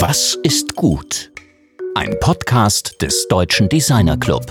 Was 0.00 0.38
ist 0.44 0.76
gut? 0.76 1.32
Ein 1.96 2.14
Podcast 2.20 3.02
des 3.02 3.26
Deutschen 3.28 3.68
Designer 3.68 4.16
Club. 4.16 4.46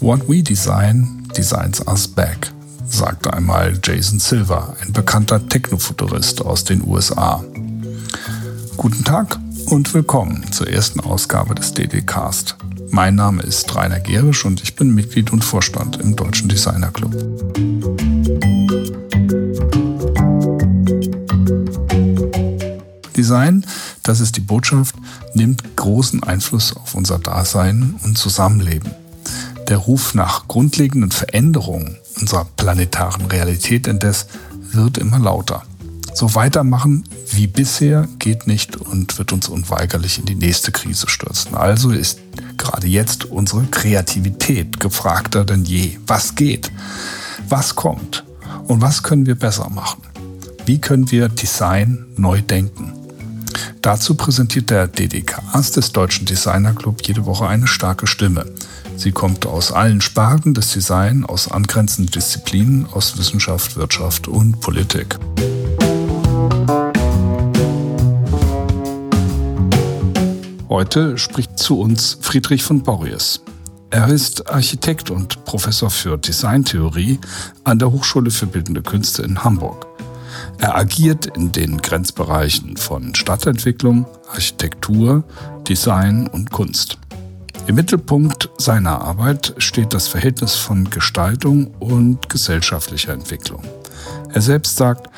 What 0.00 0.28
we 0.28 0.42
design 0.42 1.26
designs 1.34 1.80
us 1.86 2.06
back, 2.06 2.52
sagte 2.86 3.32
einmal 3.32 3.80
Jason 3.82 4.18
Silver, 4.18 4.76
ein 4.82 4.92
bekannter 4.92 5.48
Technofuturist 5.48 6.44
aus 6.44 6.64
den 6.64 6.86
USA. 6.86 7.42
Guten 8.76 9.02
Tag 9.02 9.38
und 9.70 9.94
willkommen 9.94 10.44
zur 10.52 10.68
ersten 10.68 11.00
Ausgabe 11.00 11.54
des 11.54 11.72
DD-Cast. 11.72 12.56
Mein 12.90 13.14
Name 13.14 13.42
ist 13.44 13.74
Rainer 13.74 14.00
Gerisch 14.00 14.44
und 14.44 14.62
ich 14.62 14.76
bin 14.76 14.94
Mitglied 14.94 15.32
und 15.32 15.42
Vorstand 15.42 15.98
im 16.00 16.16
Deutschen 16.16 16.50
Designer 16.50 16.90
Club. 16.90 17.14
Design, 23.28 23.66
das 24.04 24.20
ist 24.20 24.38
die 24.38 24.40
Botschaft, 24.40 24.94
nimmt 25.34 25.76
großen 25.76 26.22
Einfluss 26.22 26.74
auf 26.74 26.94
unser 26.94 27.18
Dasein 27.18 27.94
und 28.02 28.16
Zusammenleben. 28.16 28.90
Der 29.68 29.76
Ruf 29.76 30.14
nach 30.14 30.48
grundlegenden 30.48 31.10
Veränderungen 31.10 31.98
unserer 32.18 32.46
planetaren 32.56 33.26
Realität 33.26 33.86
indes 33.86 34.28
wird 34.72 34.96
immer 34.96 35.18
lauter. 35.18 35.62
So 36.14 36.34
weitermachen 36.34 37.04
wie 37.30 37.46
bisher 37.46 38.08
geht 38.18 38.46
nicht 38.46 38.76
und 38.76 39.18
wird 39.18 39.34
uns 39.34 39.50
unweigerlich 39.50 40.18
in 40.18 40.24
die 40.24 40.34
nächste 40.34 40.72
Krise 40.72 41.10
stürzen. 41.10 41.54
Also 41.54 41.90
ist 41.90 42.20
gerade 42.56 42.86
jetzt 42.86 43.26
unsere 43.26 43.64
Kreativität 43.64 44.80
gefragter 44.80 45.44
denn 45.44 45.66
je. 45.66 45.98
Was 46.06 46.34
geht? 46.34 46.72
Was 47.46 47.74
kommt? 47.74 48.24
Und 48.68 48.80
was 48.80 49.02
können 49.02 49.26
wir 49.26 49.34
besser 49.34 49.68
machen? 49.68 50.00
Wie 50.64 50.80
können 50.80 51.10
wir 51.10 51.28
Design 51.28 52.06
neu 52.16 52.40
denken? 52.40 52.94
Dazu 53.82 54.14
präsentiert 54.14 54.70
der 54.70 54.88
DDKs 54.88 55.72
des 55.72 55.92
Deutschen 55.92 56.26
Designer 56.26 56.74
Club 56.74 57.02
jede 57.06 57.26
Woche 57.26 57.46
eine 57.46 57.66
starke 57.66 58.06
Stimme. 58.06 58.44
Sie 58.96 59.12
kommt 59.12 59.46
aus 59.46 59.72
allen 59.72 60.00
Sparten 60.00 60.54
des 60.54 60.72
Design, 60.72 61.24
aus 61.24 61.50
angrenzenden 61.50 62.12
Disziplinen, 62.12 62.86
aus 62.92 63.16
Wissenschaft, 63.16 63.76
Wirtschaft 63.76 64.28
und 64.28 64.60
Politik. 64.60 65.18
Heute 70.68 71.16
spricht 71.18 71.58
zu 71.58 71.80
uns 71.80 72.18
Friedrich 72.20 72.62
von 72.62 72.82
Borries. 72.82 73.40
Er 73.90 74.08
ist 74.08 74.50
Architekt 74.50 75.10
und 75.10 75.44
Professor 75.44 75.90
für 75.90 76.18
Designtheorie 76.18 77.18
an 77.64 77.78
der 77.78 77.90
Hochschule 77.90 78.30
für 78.30 78.46
Bildende 78.46 78.82
Künste 78.82 79.22
in 79.22 79.42
Hamburg. 79.42 79.87
Er 80.58 80.76
agiert 80.76 81.26
in 81.26 81.52
den 81.52 81.78
Grenzbereichen 81.78 82.76
von 82.76 83.14
Stadtentwicklung, 83.14 84.06
Architektur, 84.30 85.24
Design 85.68 86.26
und 86.26 86.50
Kunst. 86.50 86.98
Im 87.68 87.76
Mittelpunkt 87.76 88.48
seiner 88.58 89.00
Arbeit 89.00 89.54
steht 89.58 89.94
das 89.94 90.08
Verhältnis 90.08 90.56
von 90.56 90.90
Gestaltung 90.90 91.68
und 91.78 92.28
gesellschaftlicher 92.28 93.12
Entwicklung. 93.12 93.62
Er 94.32 94.40
selbst 94.40 94.76
sagt, 94.76 95.08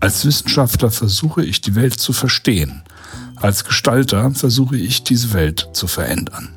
als 0.00 0.24
Wissenschaftler 0.24 0.90
versuche 0.90 1.44
ich 1.44 1.62
die 1.62 1.74
Welt 1.74 1.94
zu 1.94 2.12
verstehen, 2.12 2.82
als 3.36 3.64
Gestalter 3.64 4.30
versuche 4.30 4.76
ich 4.76 5.02
diese 5.02 5.32
Welt 5.32 5.68
zu 5.72 5.86
verändern. 5.86 6.55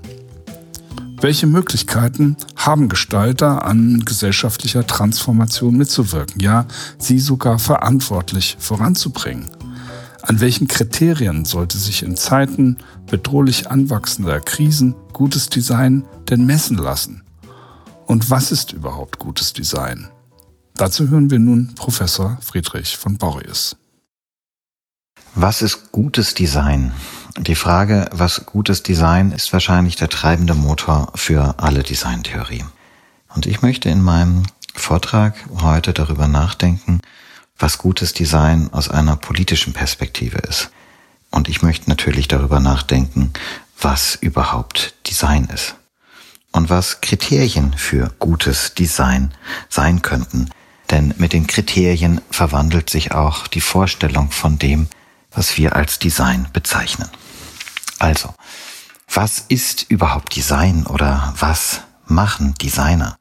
Welche 1.21 1.47
Möglichkeiten 1.47 2.37
haben 2.55 2.87
Gestalter 2.87 3.65
an 3.65 4.05
gesellschaftlicher 4.05 4.87
Transformation 4.87 5.75
mitzuwirken, 5.75 6.39
ja, 6.39 6.65
sie 6.97 7.19
sogar 7.19 7.59
verantwortlich 7.59 8.55
voranzubringen? 8.57 9.49
An 10.21 10.39
welchen 10.39 10.69
Kriterien 10.69 11.43
sollte 11.43 11.77
sich 11.77 12.03
in 12.03 12.15
Zeiten 12.15 12.77
bedrohlich 13.09 13.69
anwachsender 13.69 14.39
Krisen 14.39 14.95
gutes 15.11 15.49
Design 15.49 16.05
denn 16.29 16.45
messen 16.45 16.77
lassen? 16.77 17.23
Und 18.05 18.29
was 18.29 18.53
ist 18.53 18.71
überhaupt 18.71 19.19
gutes 19.19 19.51
Design? 19.51 20.07
Dazu 20.75 21.09
hören 21.09 21.29
wir 21.29 21.39
nun 21.39 21.75
Professor 21.75 22.37
Friedrich 22.41 22.95
von 22.95 23.17
Borries. 23.17 23.75
Was 25.35 25.61
ist 25.61 25.91
gutes 25.91 26.33
Design? 26.33 26.93
Die 27.41 27.55
Frage, 27.55 28.09
was 28.11 28.45
gutes 28.45 28.83
Design 28.83 29.31
ist 29.31 29.53
wahrscheinlich 29.53 29.95
der 29.95 30.09
treibende 30.09 30.55
Motor 30.55 31.13
für 31.15 31.55
alle 31.57 31.83
Designtheorie. 31.83 32.65
Und 33.33 33.45
ich 33.45 33.61
möchte 33.61 33.87
in 33.89 34.01
meinem 34.01 34.43
Vortrag 34.75 35.35
heute 35.61 35.93
darüber 35.93 36.27
nachdenken, 36.27 36.99
was 37.57 37.77
gutes 37.77 38.11
Design 38.11 38.67
aus 38.73 38.89
einer 38.89 39.15
politischen 39.15 39.71
Perspektive 39.71 40.39
ist. 40.39 40.69
Und 41.31 41.47
ich 41.47 41.61
möchte 41.61 41.89
natürlich 41.89 42.27
darüber 42.27 42.59
nachdenken, 42.59 43.31
was 43.79 44.15
überhaupt 44.15 44.95
Design 45.07 45.45
ist. 45.45 45.75
Und 46.51 46.69
was 46.69 46.99
Kriterien 46.99 47.71
für 47.71 48.11
gutes 48.19 48.73
Design 48.73 49.33
sein 49.69 50.01
könnten. 50.01 50.49
Denn 50.91 51.13
mit 51.17 51.31
den 51.31 51.47
Kriterien 51.47 52.19
verwandelt 52.31 52.89
sich 52.89 53.13
auch 53.13 53.47
die 53.47 53.61
Vorstellung 53.61 54.29
von 54.29 54.59
dem, 54.59 54.89
was 55.31 55.57
wir 55.57 55.77
als 55.77 55.99
Design 55.99 56.49
bezeichnen. 56.51 57.07
Also, 57.99 58.33
was 59.11 59.45
ist 59.47 59.85
überhaupt 59.89 60.35
Design 60.35 60.85
oder 60.85 61.33
was 61.37 61.81
machen 62.07 62.55
Designer? 62.55 63.17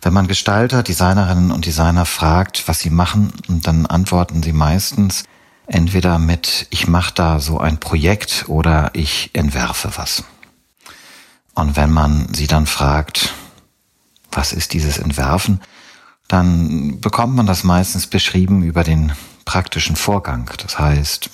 Wenn 0.00 0.12
man 0.12 0.26
Gestalter, 0.26 0.82
Designerinnen 0.82 1.52
und 1.52 1.64
Designer 1.64 2.04
fragt, 2.04 2.66
was 2.66 2.80
sie 2.80 2.90
machen, 2.90 3.32
dann 3.48 3.86
antworten 3.86 4.42
sie 4.42 4.52
meistens 4.52 5.24
entweder 5.66 6.18
mit 6.18 6.66
ich 6.70 6.88
mache 6.88 7.14
da 7.14 7.40
so 7.40 7.58
ein 7.58 7.78
Projekt 7.78 8.46
oder 8.48 8.90
ich 8.94 9.30
entwerfe 9.32 9.92
was. 9.96 10.24
Und 11.54 11.76
wenn 11.76 11.90
man 11.90 12.32
sie 12.34 12.46
dann 12.46 12.66
fragt, 12.66 13.34
was 14.32 14.52
ist 14.52 14.72
dieses 14.72 14.98
Entwerfen, 14.98 15.60
dann 16.26 17.00
bekommt 17.00 17.36
man 17.36 17.46
das 17.46 17.62
meistens 17.62 18.06
beschrieben 18.06 18.62
über 18.62 18.84
den 18.84 19.12
praktischen 19.44 19.96
Vorgang. 19.96 20.50
Das 20.58 20.78
heißt, 20.78 21.30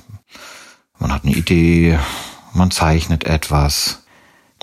man 0.98 1.12
hat 1.12 1.24
eine 1.24 1.34
Idee, 1.34 1.98
man 2.58 2.70
zeichnet 2.70 3.24
etwas, 3.24 4.02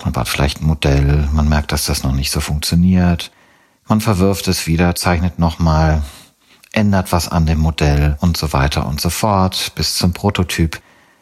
man 0.04 0.12
baut 0.12 0.28
vielleicht 0.28 0.60
ein 0.60 0.66
Modell, 0.66 1.28
man 1.32 1.48
merkt, 1.48 1.72
dass 1.72 1.86
das 1.86 2.04
noch 2.04 2.12
nicht 2.12 2.30
so 2.30 2.40
funktioniert, 2.40 3.32
man 3.88 4.00
verwirft 4.00 4.46
es 4.46 4.66
wieder, 4.66 4.94
zeichnet 4.94 5.38
nochmal, 5.38 6.02
ändert 6.72 7.10
was 7.10 7.28
an 7.28 7.46
dem 7.46 7.58
Modell 7.58 8.16
und 8.20 8.36
so 8.36 8.52
weiter 8.52 8.86
und 8.86 9.00
so 9.00 9.10
fort 9.10 9.72
bis 9.74 9.96
zum 9.96 10.12
Prototyp, 10.12 10.80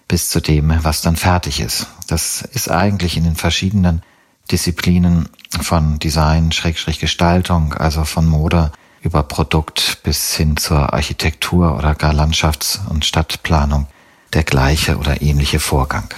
bis 0.08 0.28
zu 0.28 0.40
dem, 0.40 0.74
was 0.82 1.00
dann 1.00 1.16
fertig 1.16 1.60
ist. 1.60 1.86
Das 2.08 2.42
ist 2.42 2.70
eigentlich 2.70 3.16
in 3.16 3.24
den 3.24 3.36
verschiedenen 3.36 4.02
Disziplinen 4.50 5.28
von 5.60 5.98
Design, 5.98 6.52
Schrägstrich 6.52 6.98
Gestaltung, 6.98 7.72
also 7.74 8.04
von 8.04 8.26
Mode 8.26 8.72
über 9.00 9.22
Produkt 9.22 10.00
bis 10.02 10.34
hin 10.34 10.56
zur 10.56 10.92
Architektur 10.92 11.76
oder 11.76 11.94
gar 11.94 12.12
Landschafts- 12.12 12.80
und 12.88 13.04
Stadtplanung 13.04 13.86
der 14.32 14.42
gleiche 14.42 14.98
oder 14.98 15.22
ähnliche 15.22 15.60
Vorgang. 15.60 16.12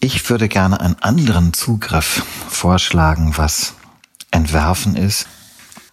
Ich 0.00 0.28
würde 0.28 0.48
gerne 0.48 0.80
einen 0.80 1.02
anderen 1.02 1.52
Zugriff 1.52 2.22
vorschlagen, 2.48 3.36
was 3.36 3.74
Entwerfen 4.30 4.96
ist, 4.96 5.26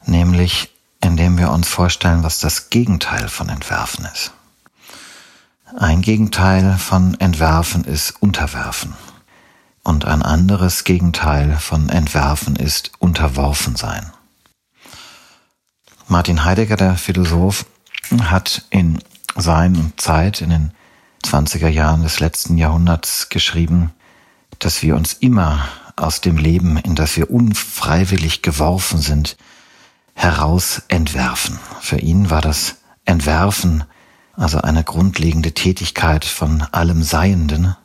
nämlich 0.06 0.72
indem 1.02 1.38
wir 1.38 1.52
uns 1.52 1.68
vorstellen, 1.68 2.24
was 2.24 2.40
das 2.40 2.69
Gegenteil 2.69 3.28
von 3.28 3.50
Entwerfen 3.50 4.06
ist. 4.06 4.31
Ein 5.78 6.02
Gegenteil 6.02 6.78
von 6.78 7.19
Entwerfen 7.19 7.84
ist 7.84 8.22
Unterwerfen. 8.22 8.94
Und 9.84 10.06
ein 10.06 10.22
anderes 10.22 10.84
Gegenteil 10.84 11.58
von 11.58 11.90
Entwerfen 11.90 12.56
ist 12.56 12.92
Unterworfen 13.00 13.75
sein. 13.75 14.13
Martin 16.07 16.45
Heidegger, 16.45 16.78
der 16.78 16.95
Philosoph, 16.95 17.66
hat 18.22 18.66
in 18.69 19.00
Sein 19.36 19.94
Zeit 19.98 20.42
in 20.42 20.51
den 20.51 20.74
20er 21.24 21.68
Jahren 21.68 22.04
des 22.04 22.20
letzten 22.20 22.58
Jahrhunderts 22.58 23.30
geschrieben, 23.30 23.92
dass 24.60 24.81
wir 24.81 24.96
uns 24.96 25.14
immer 25.14 25.68
aus 25.96 26.22
dem 26.22 26.38
Leben, 26.38 26.78
in 26.78 26.96
das 26.96 27.18
wir 27.18 27.30
unfreiwillig 27.30 28.42
geworfen 28.42 29.00
sind, 29.00 29.38
heraus 30.16 30.84
entwerfen. 30.88 31.60
Für 31.81 32.00
ihn 32.00 32.30
war 32.30 32.42
das 32.42 32.75
Entwerfen 33.06 33.84
also 34.36 34.60
eine 34.60 34.84
grundlegende 34.84 35.54
Tätigkeit 35.54 36.25
von 36.25 36.64
allem 36.72 37.04
Seienden, 37.04 37.76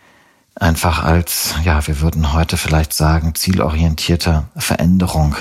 einfach 0.55 1.02
als, 1.02 1.55
ja, 1.62 1.87
wir 1.87 2.00
würden 2.00 2.32
heute 2.32 2.56
vielleicht 2.56 2.93
sagen, 2.93 3.34
zielorientierte 3.34 4.44
Veränderung 4.56 5.37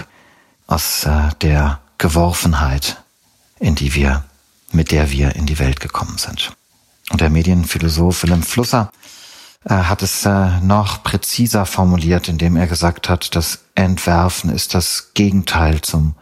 aus 0.67 1.05
äh, 1.05 1.29
der 1.41 1.79
Geworfenheit, 1.97 3.01
in 3.59 3.75
die 3.75 3.95
wir, 3.95 4.25
mit 4.71 4.91
der 4.91 5.11
wir 5.11 5.35
in 5.35 5.45
die 5.45 5.59
Welt 5.59 5.79
gekommen 5.79 6.17
sind. 6.17 6.56
Und 7.09 7.21
der 7.21 7.29
Medienphilosoph 7.29 8.23
Willem 8.23 8.43
Flusser 8.43 8.91
äh, 9.65 9.73
hat 9.73 10.01
es 10.03 10.25
äh, 10.25 10.59
noch 10.61 11.03
präziser 11.03 11.65
formuliert, 11.65 12.29
indem 12.29 12.55
er 12.55 12.67
gesagt 12.67 13.09
hat, 13.09 13.35
das 13.35 13.59
Entwerfen 13.75 14.49
ist 14.49 14.73
das 14.73 15.11
Gegenteil 15.13 15.81
zum 15.81 16.15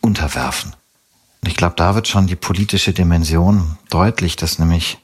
Unterwerfen. 0.00 0.74
Und 1.42 1.48
ich 1.48 1.56
glaube, 1.56 1.74
da 1.76 1.94
wird 1.94 2.08
schon 2.08 2.26
die 2.26 2.36
politische 2.36 2.92
Dimension 2.92 3.78
deutlich, 3.90 4.36
dass 4.36 4.58
nämlich 4.58 4.98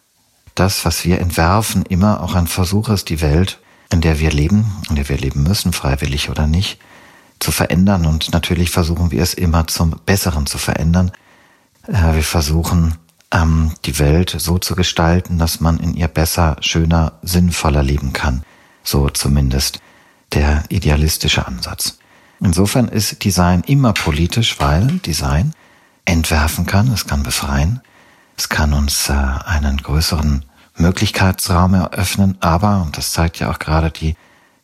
das, 0.54 0.84
was 0.84 1.04
wir 1.04 1.20
entwerfen, 1.20 1.84
immer 1.84 2.22
auch 2.22 2.34
ein 2.34 2.46
Versuch 2.46 2.88
ist, 2.88 3.08
die 3.08 3.20
Welt, 3.20 3.58
in 3.92 4.00
der 4.00 4.20
wir 4.20 4.30
leben, 4.30 4.64
in 4.88 4.96
der 4.96 5.08
wir 5.08 5.18
leben 5.18 5.42
müssen, 5.42 5.72
freiwillig 5.72 6.30
oder 6.30 6.46
nicht, 6.46 6.78
zu 7.38 7.52
verändern. 7.52 8.06
Und 8.06 8.32
natürlich 8.32 8.70
versuchen 8.70 9.10
wir 9.10 9.22
es 9.22 9.34
immer 9.34 9.66
zum 9.66 9.96
Besseren 10.06 10.46
zu 10.46 10.58
verändern. 10.58 11.12
Äh, 11.86 12.14
wir 12.14 12.22
versuchen, 12.22 12.96
ähm, 13.32 13.72
die 13.84 13.98
Welt 13.98 14.34
so 14.38 14.58
zu 14.58 14.74
gestalten, 14.74 15.38
dass 15.38 15.60
man 15.60 15.78
in 15.78 15.94
ihr 15.94 16.08
besser, 16.08 16.56
schöner, 16.60 17.12
sinnvoller 17.22 17.82
leben 17.82 18.12
kann. 18.12 18.42
So 18.82 19.08
zumindest 19.08 19.80
der 20.32 20.64
idealistische 20.68 21.46
Ansatz. 21.46 21.98
Insofern 22.40 22.88
ist 22.88 23.24
Design 23.24 23.62
immer 23.66 23.92
politisch, 23.92 24.58
weil 24.58 24.86
Design 24.98 25.52
entwerfen 26.04 26.66
kann, 26.66 26.88
es 26.88 27.06
kann 27.06 27.22
befreien, 27.22 27.80
es 28.36 28.48
kann 28.48 28.72
uns 28.72 29.10
äh, 29.10 29.12
einen 29.12 29.76
größeren 29.76 30.44
Möglichkeitsraum 30.76 31.74
eröffnen, 31.74 32.38
aber, 32.40 32.82
und 32.82 32.96
das 32.96 33.12
zeigt 33.12 33.38
ja 33.38 33.50
auch 33.50 33.58
gerade 33.58 33.90
die 33.90 34.16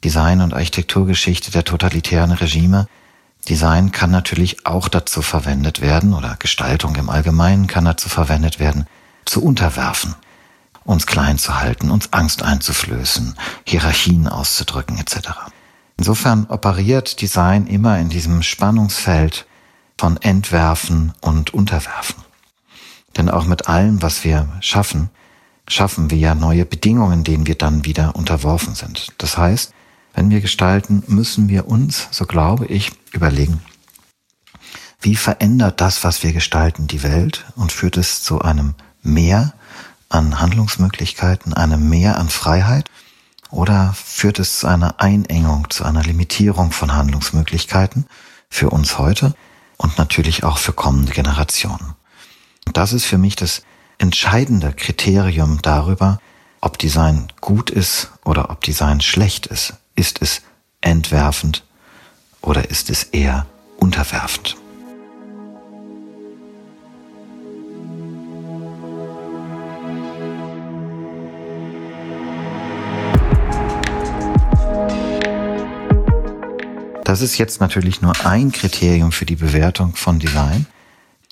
Design- 0.02 0.40
und 0.40 0.54
Architekturgeschichte 0.54 1.50
der 1.50 1.64
totalitären 1.64 2.32
Regime, 2.32 2.88
Design 3.48 3.92
kann 3.92 4.10
natürlich 4.10 4.66
auch 4.66 4.88
dazu 4.88 5.22
verwendet 5.22 5.80
werden, 5.80 6.14
oder 6.14 6.36
Gestaltung 6.38 6.96
im 6.96 7.08
Allgemeinen 7.08 7.66
kann 7.66 7.84
dazu 7.84 8.08
verwendet 8.08 8.58
werden, 8.58 8.86
zu 9.24 9.42
unterwerfen, 9.42 10.14
uns 10.84 11.06
klein 11.06 11.38
zu 11.38 11.58
halten, 11.58 11.90
uns 11.90 12.12
Angst 12.12 12.42
einzuflößen, 12.42 13.34
Hierarchien 13.64 14.28
auszudrücken 14.28 14.98
etc. 14.98 15.30
Insofern 15.96 16.46
operiert 16.46 17.20
Design 17.20 17.66
immer 17.66 17.98
in 17.98 18.08
diesem 18.08 18.42
Spannungsfeld 18.42 19.46
von 19.98 20.16
Entwerfen 20.18 21.12
und 21.20 21.54
Unterwerfen. 21.54 22.22
Denn 23.16 23.30
auch 23.30 23.46
mit 23.46 23.68
allem, 23.68 24.02
was 24.02 24.24
wir 24.24 24.48
schaffen, 24.60 25.08
schaffen 25.68 26.10
wir 26.10 26.18
ja 26.18 26.34
neue 26.34 26.66
Bedingungen, 26.66 27.24
denen 27.24 27.46
wir 27.46 27.56
dann 27.56 27.84
wieder 27.84 28.14
unterworfen 28.14 28.74
sind. 28.74 29.12
Das 29.18 29.38
heißt, 29.38 29.72
wenn 30.16 30.30
wir 30.30 30.40
gestalten, 30.40 31.04
müssen 31.06 31.48
wir 31.48 31.68
uns, 31.68 32.08
so 32.10 32.24
glaube 32.24 32.64
ich, 32.66 32.90
überlegen, 33.12 33.60
wie 35.00 35.14
verändert 35.14 35.82
das, 35.82 36.04
was 36.04 36.22
wir 36.22 36.32
gestalten, 36.32 36.86
die 36.86 37.02
Welt 37.02 37.44
und 37.54 37.70
führt 37.70 37.98
es 37.98 38.22
zu 38.22 38.40
einem 38.40 38.74
Mehr 39.02 39.52
an 40.08 40.40
Handlungsmöglichkeiten, 40.40 41.52
einem 41.52 41.90
Mehr 41.90 42.18
an 42.18 42.30
Freiheit 42.30 42.90
oder 43.50 43.94
führt 43.94 44.38
es 44.38 44.60
zu 44.60 44.66
einer 44.66 45.00
Einengung, 45.00 45.68
zu 45.68 45.84
einer 45.84 46.02
Limitierung 46.02 46.72
von 46.72 46.94
Handlungsmöglichkeiten 46.94 48.06
für 48.48 48.70
uns 48.70 48.98
heute 48.98 49.34
und 49.76 49.98
natürlich 49.98 50.44
auch 50.44 50.56
für 50.56 50.72
kommende 50.72 51.12
Generationen. 51.12 51.94
Und 52.66 52.78
das 52.78 52.94
ist 52.94 53.04
für 53.04 53.18
mich 53.18 53.36
das 53.36 53.62
entscheidende 53.98 54.72
Kriterium 54.72 55.60
darüber, 55.60 56.20
ob 56.62 56.78
Design 56.78 57.30
gut 57.42 57.68
ist 57.68 58.10
oder 58.24 58.48
ob 58.48 58.62
Design 58.62 59.02
schlecht 59.02 59.46
ist. 59.46 59.74
Ist 59.96 60.20
es 60.20 60.42
entwerfend 60.82 61.64
oder 62.42 62.68
ist 62.68 62.90
es 62.90 63.04
eher 63.04 63.46
unterwerfend? 63.78 64.56
Das 77.04 77.22
ist 77.22 77.38
jetzt 77.38 77.60
natürlich 77.60 78.02
nur 78.02 78.26
ein 78.26 78.52
Kriterium 78.52 79.12
für 79.12 79.24
die 79.24 79.36
Bewertung 79.36 79.96
von 79.96 80.18
Design, 80.18 80.66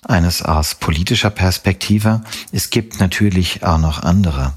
eines 0.04 0.40
aus 0.40 0.76
politischer 0.76 1.30
Perspektive. 1.30 2.22
Es 2.52 2.70
gibt 2.70 2.98
natürlich 2.98 3.62
auch 3.62 3.78
noch 3.78 4.02
andere 4.02 4.54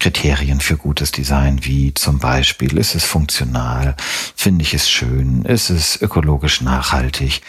Kriterien 0.00 0.60
für 0.60 0.76
gutes 0.76 1.12
Design, 1.12 1.64
wie 1.64 1.94
zum 1.94 2.18
Beispiel, 2.18 2.78
ist 2.78 2.94
es 2.94 3.04
funktional, 3.04 3.94
finde 4.34 4.62
ich 4.64 4.74
es 4.74 4.90
schön, 4.90 5.44
ist 5.44 5.70
es 5.70 6.00
ökologisch 6.00 6.62
nachhaltig, 6.62 7.42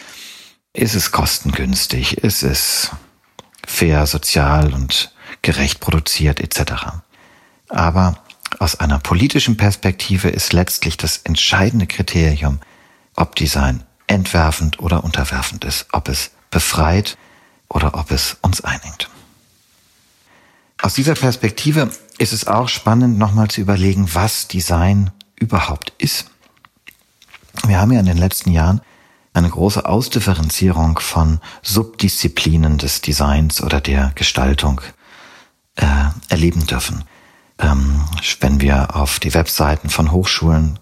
ist 0.72 0.94
es 0.94 1.10
kostengünstig, 1.10 2.18
ist 2.18 2.42
es 2.42 2.90
fair, 3.66 4.06
sozial 4.06 4.72
und 4.72 5.12
gerecht 5.40 5.80
produziert 5.80 6.40
etc. 6.40 6.72
Aber 7.68 8.22
aus 8.58 8.78
einer 8.78 8.98
politischen 8.98 9.56
Perspektive 9.56 10.28
ist 10.28 10.52
letztlich 10.52 10.96
das 10.96 11.18
entscheidende 11.18 11.86
Kriterium, 11.86 12.60
ob 13.16 13.34
Design 13.34 13.82
entwerfend 14.06 14.78
oder 14.78 15.04
unterwerfend 15.04 15.64
ist, 15.64 15.86
ob 15.92 16.08
es 16.08 16.30
befreit 16.50 17.16
oder 17.68 17.94
ob 17.94 18.10
es 18.10 18.36
uns 18.42 18.60
einengt. 18.60 19.08
Aus 20.82 20.94
dieser 20.94 21.14
Perspektive 21.14 21.90
ist 22.22 22.32
es 22.32 22.46
auch 22.46 22.68
spannend, 22.68 23.18
nochmal 23.18 23.48
zu 23.48 23.60
überlegen, 23.60 24.08
was 24.14 24.46
Design 24.46 25.10
überhaupt 25.34 25.92
ist. 25.98 26.30
Wir 27.66 27.80
haben 27.80 27.90
ja 27.90 27.98
in 27.98 28.06
den 28.06 28.16
letzten 28.16 28.52
Jahren 28.52 28.80
eine 29.34 29.50
große 29.50 29.84
Ausdifferenzierung 29.84 31.00
von 31.00 31.40
Subdisziplinen 31.62 32.78
des 32.78 33.00
Designs 33.00 33.60
oder 33.60 33.80
der 33.80 34.12
Gestaltung 34.14 34.80
äh, 35.74 35.84
erleben 36.28 36.64
dürfen. 36.64 37.02
Ähm, 37.58 38.04
wenn 38.38 38.60
wir 38.60 38.94
auf 38.94 39.18
die 39.18 39.34
Webseiten 39.34 39.90
von 39.90 40.12
Hochschulen 40.12 40.78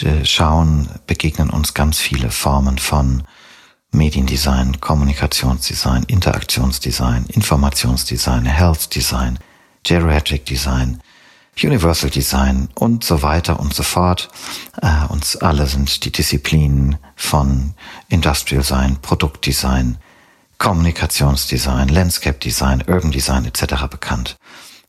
äh, 0.00 0.24
schauen, 0.24 0.88
begegnen 1.06 1.50
uns 1.50 1.74
ganz 1.74 1.98
viele 1.98 2.30
Formen 2.30 2.78
von 2.78 3.24
Mediendesign, 3.90 4.80
Kommunikationsdesign, 4.80 6.04
Interaktionsdesign, 6.04 7.26
Informationsdesign, 7.26 8.46
Health 8.46 8.94
Design, 8.94 9.38
Geriatric 9.84 10.46
Design, 10.46 11.00
Universal 11.62 12.10
Design 12.10 12.68
und 12.74 13.04
so 13.04 13.22
weiter 13.22 13.60
und 13.60 13.74
so 13.74 13.82
fort. 13.82 14.28
Äh, 14.80 15.06
uns 15.08 15.36
alle 15.36 15.66
sind 15.66 16.04
die 16.04 16.12
Disziplinen 16.12 16.96
von 17.16 17.74
Industrial 18.08 18.62
Design, 18.62 18.98
Produktdesign, 19.02 19.98
Kommunikationsdesign, 20.58 21.88
Landscape 21.88 22.38
Design, 22.38 22.84
Urban 22.86 23.10
Design 23.10 23.44
etc. 23.44 23.86
bekannt. 23.90 24.36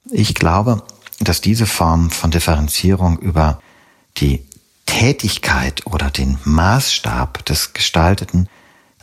Ich 0.09 0.35
glaube, 0.35 0.83
dass 1.19 1.41
diese 1.41 1.65
Form 1.65 2.11
von 2.11 2.31
Differenzierung 2.31 3.17
über 3.17 3.59
die 4.17 4.45
Tätigkeit 4.85 5.85
oder 5.87 6.11
den 6.11 6.37
Maßstab 6.43 7.45
des 7.45 7.73
Gestalteten 7.73 8.47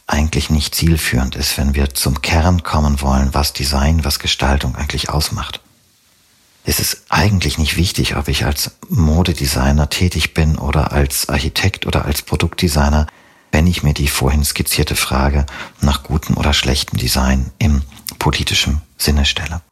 eigentlich 0.07 0.51
nicht 0.51 0.75
zielführend 0.75 1.37
ist, 1.37 1.57
wenn 1.59 1.75
wir 1.75 1.95
zum 1.95 2.23
Kern 2.23 2.63
kommen 2.63 3.01
wollen, 3.01 3.31
was 3.33 3.53
Design, 3.53 4.05
was 4.05 4.19
Gestaltung 4.19 4.77
eigentlich 4.77 5.09
ausmacht. 5.09 5.61
Es 6.65 6.79
ist 6.79 7.05
eigentlich 7.09 7.59
nicht 7.59 7.77
wichtig, 7.77 8.17
ob 8.17 8.29
ich 8.29 8.45
als 8.45 8.73
Modedesigner 8.89 9.89
tätig 9.89 10.35
bin 10.35 10.59
oder 10.59 10.93
als 10.93 11.29
Architekt 11.29 11.87
oder 11.87 12.05
als 12.05 12.23
Produktdesigner, 12.23 13.07
wenn 13.51 13.67
ich 13.67 13.83
mir 13.83 13.95
die 13.95 14.09
vorhin 14.09 14.45
skizzierte 14.45 14.95
Frage 14.95 15.47
nach 15.81 16.03
gutem 16.03 16.37
oder 16.37 16.53
schlechtem 16.53 16.99
Design 16.99 17.51
im 17.59 17.83
politischen 18.19 18.83
Sinne 18.99 19.25
stelle. 19.25 19.63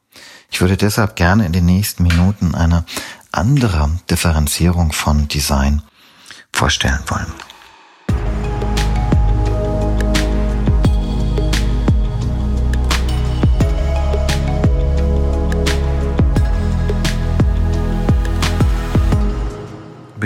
Ich 0.50 0.60
würde 0.60 0.76
deshalb 0.76 1.16
gerne 1.16 1.44
in 1.44 1.52
den 1.52 1.66
nächsten 1.66 2.02
Minuten 2.02 2.54
eine 2.54 2.84
andere 3.32 3.90
Differenzierung 4.10 4.92
von 4.92 5.28
Design 5.28 5.82
vorstellen 6.52 7.00
wollen. 7.08 7.32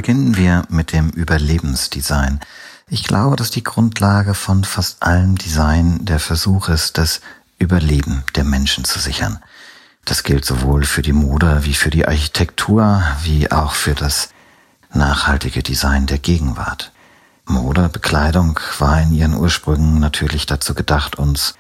Beginnen 0.03 0.37
wir 0.37 0.65
mit 0.69 0.93
dem 0.93 1.11
Überlebensdesign. 1.11 2.41
Ich 2.89 3.05
glaube, 3.05 3.37
dass 3.37 3.53
die 3.53 3.63
Grundlage 3.63 4.35
von 4.35 4.65
fast 4.65 5.01
allem 5.01 5.39
Design 5.39 6.05
der 6.05 6.19
Versuch 6.19 6.69
ist, 6.69 6.99
das 6.99 7.21
Überleben 7.61 8.25
der 8.35 8.43
Menschen 8.43 8.83
zu 8.83 8.99
sichern. 8.99 9.39
Das 10.05 10.25
gilt 10.25 10.45
sowohl 10.45 10.83
für 10.83 11.03
die 11.03 11.13
Mode 11.13 11.61
wie 11.63 11.75
für 11.75 11.91
die 11.91 12.05
Architektur, 12.05 13.01
wie 13.23 13.53
auch 13.53 13.75
für 13.75 13.95
das 13.95 14.31
nachhaltige 14.93 15.63
Design 15.63 16.07
der 16.07 16.19
Gegenwart. 16.19 16.91
Mode, 17.45 17.89
Bekleidung 17.89 18.59
war 18.81 19.01
in 19.01 19.15
ihren 19.15 19.35
Ursprüngen 19.35 20.01
natürlich 20.01 20.47
dazu 20.47 20.75
gedacht, 20.75 21.15
uns 21.15 21.55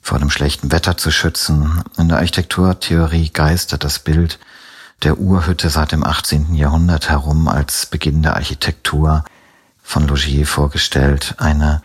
vor 0.00 0.20
dem 0.20 0.30
schlechten 0.30 0.70
Wetter 0.70 0.96
zu 0.96 1.10
schützen. 1.10 1.82
In 1.98 2.06
der 2.06 2.18
Architekturtheorie 2.18 3.30
geistert 3.30 3.82
das 3.82 3.98
Bild 3.98 4.38
der 5.02 5.18
Urhütte 5.18 5.70
seit 5.70 5.92
dem 5.92 6.04
18. 6.04 6.54
Jahrhundert 6.54 7.08
herum 7.08 7.48
als 7.48 7.86
Beginn 7.86 8.22
der 8.22 8.34
Architektur 8.34 9.24
von 9.82 10.06
Logier 10.06 10.46
vorgestellt, 10.46 11.34
eine 11.38 11.82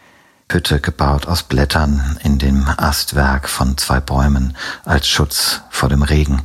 Hütte 0.52 0.80
gebaut 0.80 1.28
aus 1.28 1.44
Blättern 1.44 2.20
in 2.24 2.38
dem 2.38 2.68
Astwerk 2.78 3.50
von 3.50 3.78
zwei 3.78 4.00
Bäumen 4.00 4.56
als 4.86 5.08
Schutz 5.08 5.62
vor 5.70 5.90
dem 5.90 6.04
Regen. 6.04 6.42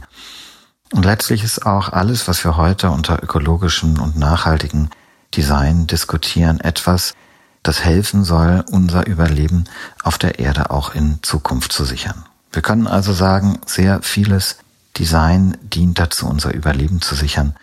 Und 0.92 1.04
letztlich 1.04 1.44
ist 1.44 1.66
auch 1.66 1.92
alles, 1.92 2.28
was 2.28 2.44
wir 2.44 2.56
heute 2.56 2.90
unter 2.90 3.22
ökologischem 3.22 4.00
und 4.00 4.16
nachhaltigem 4.16 4.88
Design 5.34 5.86
diskutieren, 5.86 6.60
etwas, 6.60 7.14
das 7.62 7.84
helfen 7.84 8.24
soll, 8.24 8.64
unser 8.70 9.06
Überleben 9.06 9.64
auf 10.02 10.16
der 10.16 10.38
Erde 10.38 10.70
auch 10.70 10.94
in 10.94 11.18
Zukunft 11.22 11.72
zu 11.72 11.84
sichern. 11.84 12.24
Wir 12.50 12.62
können 12.62 12.86
also 12.86 13.12
sagen, 13.12 13.58
sehr 13.66 14.00
vieles 14.02 14.58
Design 14.98 15.56
dient 15.62 15.98
dazu, 15.98 16.26
unser 16.26 16.52
Überleben 16.52 17.00
zu 17.00 17.14
sichern, 17.14 17.54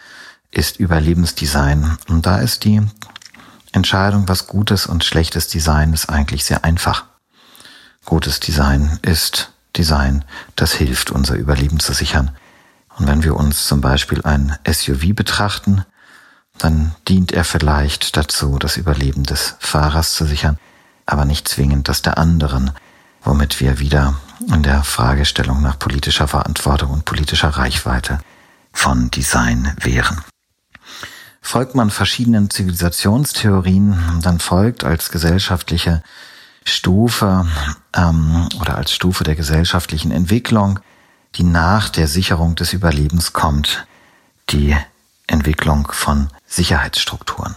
ist 0.52 0.80
Überlebensdesign. 0.80 1.98
Und 2.08 2.26
da 2.26 2.38
ist 2.38 2.64
die 2.64 2.82
Entscheidung, 3.74 4.30
was 4.30 4.48
gutes 4.48 4.86
und 4.86 5.04
schlechtes 5.04 5.50
Design 5.50 5.92
ist, 5.92 6.10
eigentlich 6.10 6.46
sehr 6.46 6.64
einfach. 6.64 7.04
Gutes 8.06 8.40
Design 8.40 9.00
ist 9.02 9.52
Design, 9.76 10.24
das 10.56 10.74
hilft, 10.74 11.12
unser 11.12 11.36
Überleben 11.36 11.82
zu 11.82 11.92
sichern. 11.92 12.32
Und 12.98 13.08
wenn 13.08 13.24
wir 13.24 13.36
uns 13.36 13.68
zum 13.68 13.82
Beispiel 13.82 14.22
ein 14.22 14.58
SUV 14.66 15.14
betrachten, 15.14 15.84
dann 16.58 16.96
dient 17.10 17.34
er 17.34 17.44
vielleicht 17.44 18.16
dazu, 18.16 18.58
das 18.60 18.78
Überleben 18.78 19.24
des 19.24 19.56
Fahrers 19.60 20.14
zu 20.14 20.26
sichern, 20.26 20.58
aber 21.06 21.26
nicht 21.26 21.50
zwingend 21.50 21.90
das 21.90 22.02
der 22.02 22.18
anderen, 22.18 22.72
womit 23.24 23.60
wir 23.60 23.80
wieder 23.80 24.14
in 24.52 24.64
der 24.64 24.84
Fragestellung 24.84 25.62
nach 25.62 25.80
politischer 25.80 26.28
Verantwortung 26.28 26.92
und 26.92 27.06
politischer 27.06 27.50
Reichweite 27.50 28.20
von 28.72 29.10
Design 29.12 29.74
wären. 29.80 30.22
Folgt 31.42 31.76
man 31.76 31.92
verschiedenen 31.92 32.50
Zivilisationstheorien, 32.50 34.20
dann 34.22 34.40
folgt 34.40 34.84
als 34.84 35.12
gesellschaftliche 35.12 36.02
Stufe 36.64 37.48
ähm, 37.96 38.50
oder 38.60 38.76
als 38.76 38.92
Stufe 38.92 39.24
der 39.24 39.36
gesellschaftlichen 39.36 40.12
Entwicklung, 40.12 40.80
die 41.36 41.44
nach 41.44 41.90
der 41.90 42.08
Sicherung 42.08 42.56
des 42.56 42.74
Überlebens 42.74 43.34
kommt, 43.34 43.86
die 44.50 44.76
Entwicklung 45.28 45.88
von 45.92 46.30
Sicherheitsstrukturen. 46.48 47.56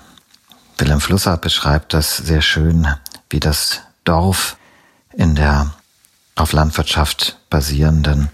Wilhelm 0.77 1.01
Flusser 1.01 1.37
beschreibt 1.39 1.95
das 1.95 2.17
sehr 2.17 2.43
schön, 2.43 2.87
wie 3.31 3.41
das 3.41 3.81
Dorf 4.05 4.57
in 5.13 5.35
der 5.35 5.73
auf 6.39 6.53
Landwirtschaft 6.53 7.39
basierenden 7.51 8.29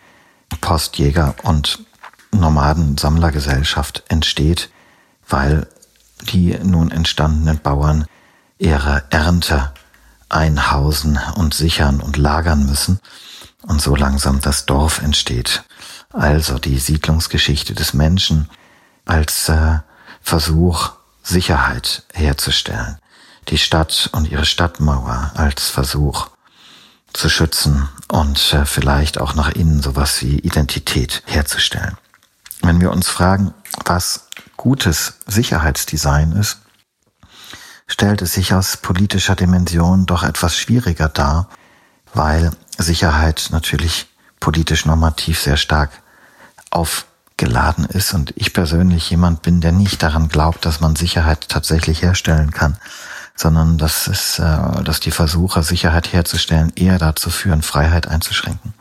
Postjäger- 0.61 1.35
und 1.43 1.81
Nomaden-Sammlergesellschaft 2.33 4.05
entsteht, 4.09 4.71
weil 5.29 5.67
die 6.33 6.59
nun 6.63 6.91
entstandenen 6.91 7.61
Bauern 7.61 8.07
ihre 8.59 9.05
Ernte 9.11 9.73
einhausen 10.29 11.19
und 11.37 11.55
sichern 11.55 12.01
und 12.01 12.17
lagern 12.17 12.67
müssen 12.67 13.01
und 13.63 13.81
so 13.81 13.97
langsam 13.97 14.41
das 14.41 14.67
Dorf 14.67 15.01
entsteht. 15.01 15.65
Also 16.13 16.59
die 16.59 16.79
Siedlungsgeschichte 16.79 17.75
des 17.75 17.95
Menschen 17.95 18.49
als 19.05 19.49
äh, 19.49 19.79
Versuch, 20.21 20.93
Sicherheit 21.23 22.05
herzustellen. 22.13 22.99
Die 23.49 23.59
Stadt 23.59 24.11
und 24.13 24.31
ihre 24.31 24.47
Stadtmauer 24.47 25.33
als 25.35 25.69
Versuch 25.69 26.29
zu 27.15 27.31
schützen 27.31 27.89
und 28.09 28.53
äh, 28.53 28.67
vielleicht 28.67 29.19
auch 29.19 29.35
nach 29.35 29.49
innen 29.49 29.81
sowas 29.81 30.21
wie 30.21 30.39
Identität 30.41 31.23
herzustellen. 31.25 31.97
Wenn 32.61 32.81
wir 32.81 32.91
uns 32.91 33.09
fragen, 33.09 33.55
was 33.85 34.29
gutes 34.57 35.15
Sicherheitsdesign 35.27 36.33
ist, 36.33 36.59
stellt 37.87 38.23
es 38.23 38.33
sich 38.33 38.53
aus 38.53 38.77
politischer 38.77 39.37
Dimension 39.37 40.07
doch 40.07 40.23
etwas 40.23 40.57
schwieriger 40.57 41.09
dar, 41.09 41.49
weil 42.13 42.51
Sicherheit 42.77 43.49
natürlich 43.51 44.07
politisch 44.41 44.85
normativ 44.85 45.41
sehr 45.41 45.57
stark 45.57 45.91
aufgeladen 46.71 47.85
ist 47.87 48.15
und 48.15 48.33
ich 48.37 48.53
persönlich 48.53 49.11
jemand 49.11 49.43
bin, 49.43 49.61
der 49.61 49.73
nicht 49.73 50.03
daran 50.03 50.29
glaubt, 50.29 50.65
dass 50.65 50.81
man 50.81 50.97
Sicherheit 50.97 51.49
tatsächlich 51.49 52.03
herstellen 52.03 52.51
kann, 52.51 52.79
sondern 53.35 53.79
dass 53.79 54.07
es, 54.07 54.39
äh, 54.39 54.83
dass 54.85 55.01
die 55.01 55.11
Versuche, 55.11 55.63
Sicherheit 55.63 56.13
herzustellen, 56.13 56.73
eher 56.77 56.99
dazu 56.99 57.31
führen, 57.31 57.63
Freiheit 57.63 58.07
einzuschränken. 58.07 58.75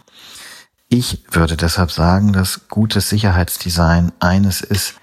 Ich 0.90 1.24
würde 1.32 1.58
deshalb 1.58 1.92
sagen, 1.92 2.34
dass 2.34 2.68
gutes 2.70 3.10
Sicherheitsdesign 3.10 4.12
eines 4.20 4.62
ist, 4.62 4.96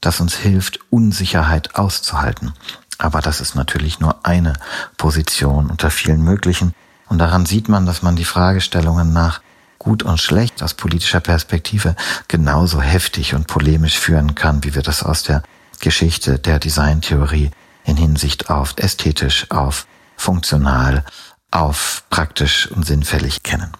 das 0.00 0.20
uns 0.20 0.34
hilft, 0.34 0.80
Unsicherheit 0.90 1.76
auszuhalten. 1.76 2.54
Aber 2.98 3.20
das 3.20 3.40
ist 3.40 3.54
natürlich 3.54 4.00
nur 4.00 4.24
eine 4.24 4.54
Position 4.96 5.70
unter 5.70 5.90
vielen 5.90 6.22
möglichen. 6.22 6.74
Und 7.08 7.18
daran 7.18 7.44
sieht 7.44 7.68
man, 7.68 7.84
dass 7.84 8.02
man 8.02 8.16
die 8.16 8.24
Fragestellungen 8.24 9.12
nach 9.12 9.40
gut 9.78 10.02
und 10.02 10.18
schlecht 10.18 10.62
aus 10.62 10.74
politischer 10.74 11.20
Perspektive 11.20 11.94
genauso 12.28 12.80
heftig 12.80 13.34
und 13.34 13.46
polemisch 13.46 13.98
führen 13.98 14.34
kann, 14.34 14.64
wie 14.64 14.74
wir 14.74 14.82
das 14.82 15.02
aus 15.02 15.24
der 15.24 15.42
Geschichte 15.80 16.38
der 16.38 16.58
Designtheorie 16.58 17.50
in 17.84 17.96
Hinsicht 17.96 18.50
auf 18.50 18.74
ästhetisch, 18.76 19.50
auf 19.50 19.86
funktional, 20.16 21.04
auf 21.50 22.04
praktisch 22.10 22.70
und 22.70 22.84
sinnfällig 22.84 23.42
kennen. 23.42 23.72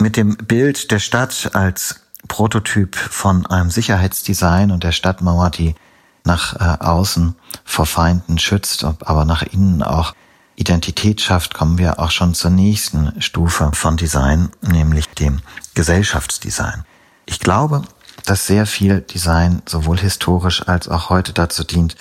Mit 0.00 0.16
dem 0.16 0.36
Bild 0.36 0.90
der 0.90 0.98
Stadt 0.98 1.50
als 1.54 2.00
Prototyp 2.26 2.96
von 2.96 3.46
einem 3.46 3.70
Sicherheitsdesign 3.70 4.70
und 4.70 4.84
der 4.84 4.92
Stadtmauer, 4.92 5.50
die 5.50 5.74
nach 6.24 6.54
äh, 6.56 6.84
außen 6.84 7.34
vor 7.64 7.86
Feinden 7.86 8.38
schützt, 8.38 8.84
aber 8.84 9.24
nach 9.24 9.42
innen 9.42 9.82
auch 9.82 10.14
Identität 10.56 11.20
schafft, 11.20 11.54
kommen 11.54 11.78
wir 11.78 12.00
auch 12.00 12.10
schon 12.10 12.34
zur 12.34 12.50
nächsten 12.50 13.20
Stufe 13.22 13.70
von 13.74 13.96
Design, 13.96 14.50
nämlich 14.60 15.08
dem 15.08 15.40
Gesellschaftsdesign. 15.74 16.84
Ich 17.26 17.38
glaube, 17.38 17.82
dass 18.24 18.46
sehr 18.46 18.66
viel 18.66 19.00
Design 19.00 19.62
sowohl 19.66 19.98
historisch 19.98 20.66
als 20.66 20.88
auch 20.88 21.10
heute 21.10 21.32
dazu 21.32 21.62
dient, 21.62 21.96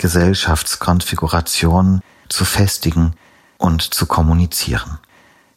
Gesellschaftskonfigurationen 0.00 2.00
zu 2.30 2.46
festigen 2.46 3.12
und 3.58 3.82
zu 3.82 4.06
kommunizieren. 4.06 4.98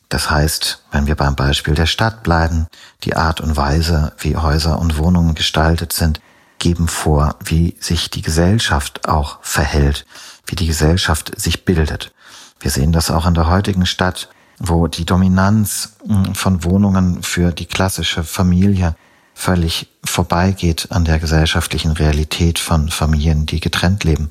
Das 0.10 0.30
heißt, 0.30 0.84
wenn 0.92 1.08
wir 1.08 1.16
beim 1.16 1.36
Beispiel 1.36 1.76
der 1.76 1.86
Stadt 1.86 2.24
bleiben, 2.24 2.68
die 3.04 3.16
Art 3.16 3.40
und 3.40 3.56
Weise, 3.56 4.12
wie 4.20 4.36
Häuser 4.36 4.80
und 4.80 4.98
Wohnungen 4.98 5.34
gestaltet 5.34 5.94
sind, 5.94 6.20
geben 6.60 6.90
vor, 6.90 7.38
wie 7.44 7.78
sich 7.80 8.10
die 8.10 8.22
Gesellschaft 8.22 9.08
auch 9.08 9.38
verhält, 9.42 10.06
wie 10.46 10.56
die 10.56 10.68
Gesellschaft 10.68 11.40
sich 11.40 11.64
bildet. 11.64 12.14
Wir 12.60 12.70
sehen 12.70 12.92
das 12.92 13.12
auch 13.12 13.26
in 13.26 13.36
der 13.36 13.48
heutigen 13.48 13.86
Stadt, 13.86 14.28
wo 14.60 14.88
die 14.88 15.06
Dominanz 15.06 15.94
hm, 16.06 16.36
von 16.36 16.66
Wohnungen 16.66 17.24
für 17.24 17.54
die 17.54 17.66
klassische 17.66 18.26
Familie 18.26 18.94
völlig 19.34 19.90
vorbeigeht 20.06 20.88
an 20.92 21.06
der 21.06 21.20
gesellschaftlichen 21.20 21.92
Realität 21.92 22.60
von 22.60 22.90
Familien, 22.90 23.46
die 23.46 23.60
getrennt 23.60 24.04
leben. 24.04 24.30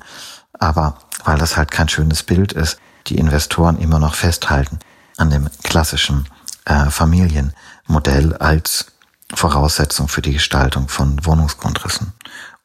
Aber 0.59 0.97
weil 1.25 1.37
das 1.37 1.57
halt 1.57 1.71
kein 1.71 1.89
schönes 1.89 2.23
Bild 2.23 2.53
ist, 2.53 2.77
die 3.07 3.17
Investoren 3.17 3.77
immer 3.77 3.99
noch 3.99 4.15
festhalten 4.15 4.79
an 5.17 5.29
dem 5.29 5.49
klassischen 5.63 6.27
äh, 6.65 6.89
Familienmodell 6.89 8.33
als 8.37 8.87
Voraussetzung 9.33 10.07
für 10.07 10.21
die 10.21 10.33
Gestaltung 10.33 10.87
von 10.87 11.25
Wohnungsgrundrissen. 11.25 12.13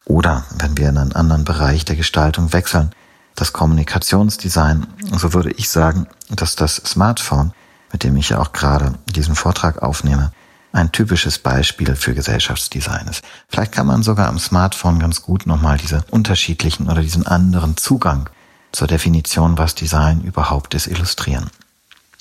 Oder 0.05 0.45
wenn 0.57 0.77
wir 0.77 0.89
in 0.89 0.99
einen 0.99 1.13
anderen 1.13 1.45
Bereich 1.45 1.85
der 1.85 1.97
Gestaltung 1.97 2.53
wechseln, 2.53 2.93
das 3.35 3.53
Kommunikationsdesign, 3.53 4.87
so 5.13 5.33
würde 5.33 5.53
ich 5.53 5.69
sagen, 5.69 6.07
dass 6.31 6.57
das 6.57 6.77
Smartphone, 6.77 7.53
mit 7.93 8.05
dem 8.05 8.17
ich 8.17 8.31
ja 8.31 8.39
auch 8.39 8.53
gerade 8.53 8.95
diesen 9.07 9.35
Vortrag 9.35 9.83
aufnehme, 9.83 10.33
ein 10.73 10.93
typisches 10.93 11.39
Beispiel 11.39 11.97
für 11.97 12.15
Gesellschaftsdesign 12.15 13.09
ist. 13.09 13.25
Vielleicht 13.49 13.73
kann 13.73 13.87
man 13.87 14.03
sogar 14.03 14.29
am 14.29 14.39
Smartphone 14.39 14.99
ganz 14.99 15.23
gut 15.23 15.47
nochmal 15.47 15.79
diese 15.79 16.05
unterschiedlichen 16.11 16.89
oder 16.89 17.01
diesen 17.01 17.27
anderen 17.27 17.77
Zugang 17.77 18.29
zur 18.73 18.87
Definition, 18.87 19.57
was 19.59 19.75
Design 19.75 20.21
überhaupt 20.21 20.75
ist, 20.75 20.87
illustrieren. 20.87 21.51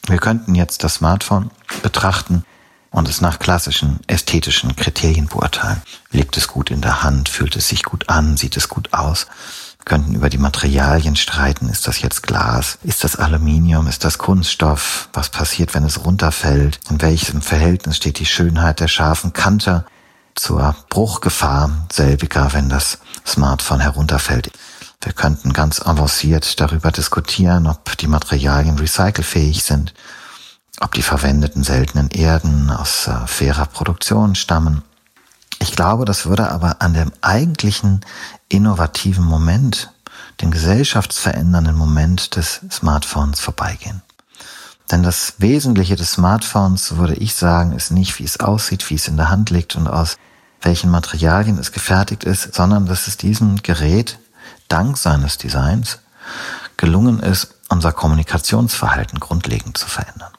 Wir 0.08 0.18
könnten 0.18 0.56
jetzt 0.56 0.84
das 0.84 0.96
Smartphone 0.96 1.52
betrachten 1.84 2.46
und 2.92 3.10
es 3.10 3.20
nach 3.20 3.40
klassischen 3.40 4.00
ästhetischen 4.08 4.76
Kriterien 4.76 5.28
beurteilen. 5.28 5.82
Liegt 6.12 6.38
es 6.38 6.48
gut 6.48 6.72
in 6.72 6.82
der 6.82 7.04
Hand? 7.04 7.28
Fühlt 7.28 7.56
es 7.58 7.68
sich 7.68 7.84
gut 7.84 8.08
an? 8.08 8.38
Sieht 8.38 8.56
es 8.56 8.70
gut 8.70 8.94
aus? 8.94 9.28
Könnten 9.88 10.16
über 10.16 10.30
die 10.30 10.38
Materialien 10.38 11.16
streiten. 11.16 11.70
Ist 11.70 11.88
das 11.88 12.02
jetzt 12.02 12.24
Glas? 12.24 12.78
Ist 12.84 13.06
das 13.06 13.16
Aluminium? 13.16 13.88
Ist 13.88 14.04
das 14.04 14.18
Kunststoff? 14.18 15.08
Was 15.14 15.30
passiert, 15.30 15.74
wenn 15.74 15.86
es 15.86 16.04
runterfällt? 16.04 16.82
In 16.90 17.02
welchem 17.02 17.42
Verhältnis 17.42 17.96
steht 17.96 18.20
die 18.20 18.26
Schönheit 18.26 18.82
der 18.82 18.90
scharfen 18.90 19.32
Kante 19.32 19.86
zur 20.36 20.76
Bruchgefahr 20.90 21.88
selbiger, 21.90 22.52
wenn 22.52 22.68
das 22.68 23.00
Smartphone 23.26 23.80
herunterfällt? 23.80 24.52
Wir 25.00 25.14
könnten 25.14 25.54
ganz 25.54 25.82
avanciert 25.82 26.60
darüber 26.60 26.92
diskutieren, 26.92 27.66
ob 27.66 27.98
die 27.98 28.08
Materialien 28.08 28.78
recycelfähig 28.78 29.64
sind 29.64 29.94
ob 30.80 30.94
die 30.94 31.02
verwendeten 31.02 31.64
seltenen 31.64 32.10
Erden 32.10 32.70
aus 32.70 33.08
äh, 33.08 33.26
fairer 33.26 33.66
Produktion 33.66 34.36
stammen. 34.36 34.84
Ich 35.60 35.76
glaube, 35.76 36.06
das 36.06 36.26
würde 36.26 36.52
aber 36.52 36.82
an 36.82 36.94
dem 36.94 37.12
eigentlichen 37.22 38.02
innovativen 38.50 39.26
Moment, 39.26 39.92
dem 40.42 40.52
gesellschaftsverändernden 40.52 41.76
Moment 41.76 42.36
des 42.36 42.62
Smartphones 42.72 43.40
vorbeigehen. 43.40 44.02
Denn 44.92 45.04
das 45.04 45.34
Wesentliche 45.40 45.96
des 45.96 46.12
Smartphones, 46.12 46.96
würde 46.96 47.16
ich 47.16 47.36
sagen, 47.36 47.74
ist 47.74 47.92
nicht, 47.92 48.20
wie 48.20 48.24
es 48.24 48.40
aussieht, 48.40 48.90
wie 48.90 48.96
es 48.96 49.08
in 49.08 49.18
der 49.18 49.30
Hand 49.30 49.50
liegt 49.50 49.76
und 49.76 49.88
aus 49.88 50.18
welchen 50.62 50.90
Materialien 50.90 51.58
es 51.58 51.72
gefertigt 51.72 52.24
ist, 52.24 52.54
sondern 52.54 52.86
dass 52.86 53.08
es 53.08 53.18
diesem 53.18 53.62
Gerät 53.64 54.20
dank 54.70 54.98
seines 54.98 55.38
Designs 55.38 56.00
gelungen 56.78 57.20
ist, 57.20 57.56
unser 57.70 57.92
Kommunikationsverhalten 57.92 59.20
grundlegend 59.20 59.78
zu 59.78 59.88
verändern. 59.88 60.32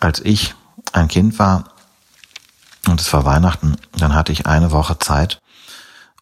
Als 0.00 0.20
ich 0.20 0.54
ein 0.92 1.08
Kind 1.08 1.38
war 1.38 1.64
und 2.86 3.00
es 3.00 3.12
war 3.12 3.24
Weihnachten, 3.24 3.76
dann 3.92 4.14
hatte 4.14 4.32
ich 4.32 4.46
eine 4.46 4.70
Woche 4.70 4.98
Zeit, 4.98 5.38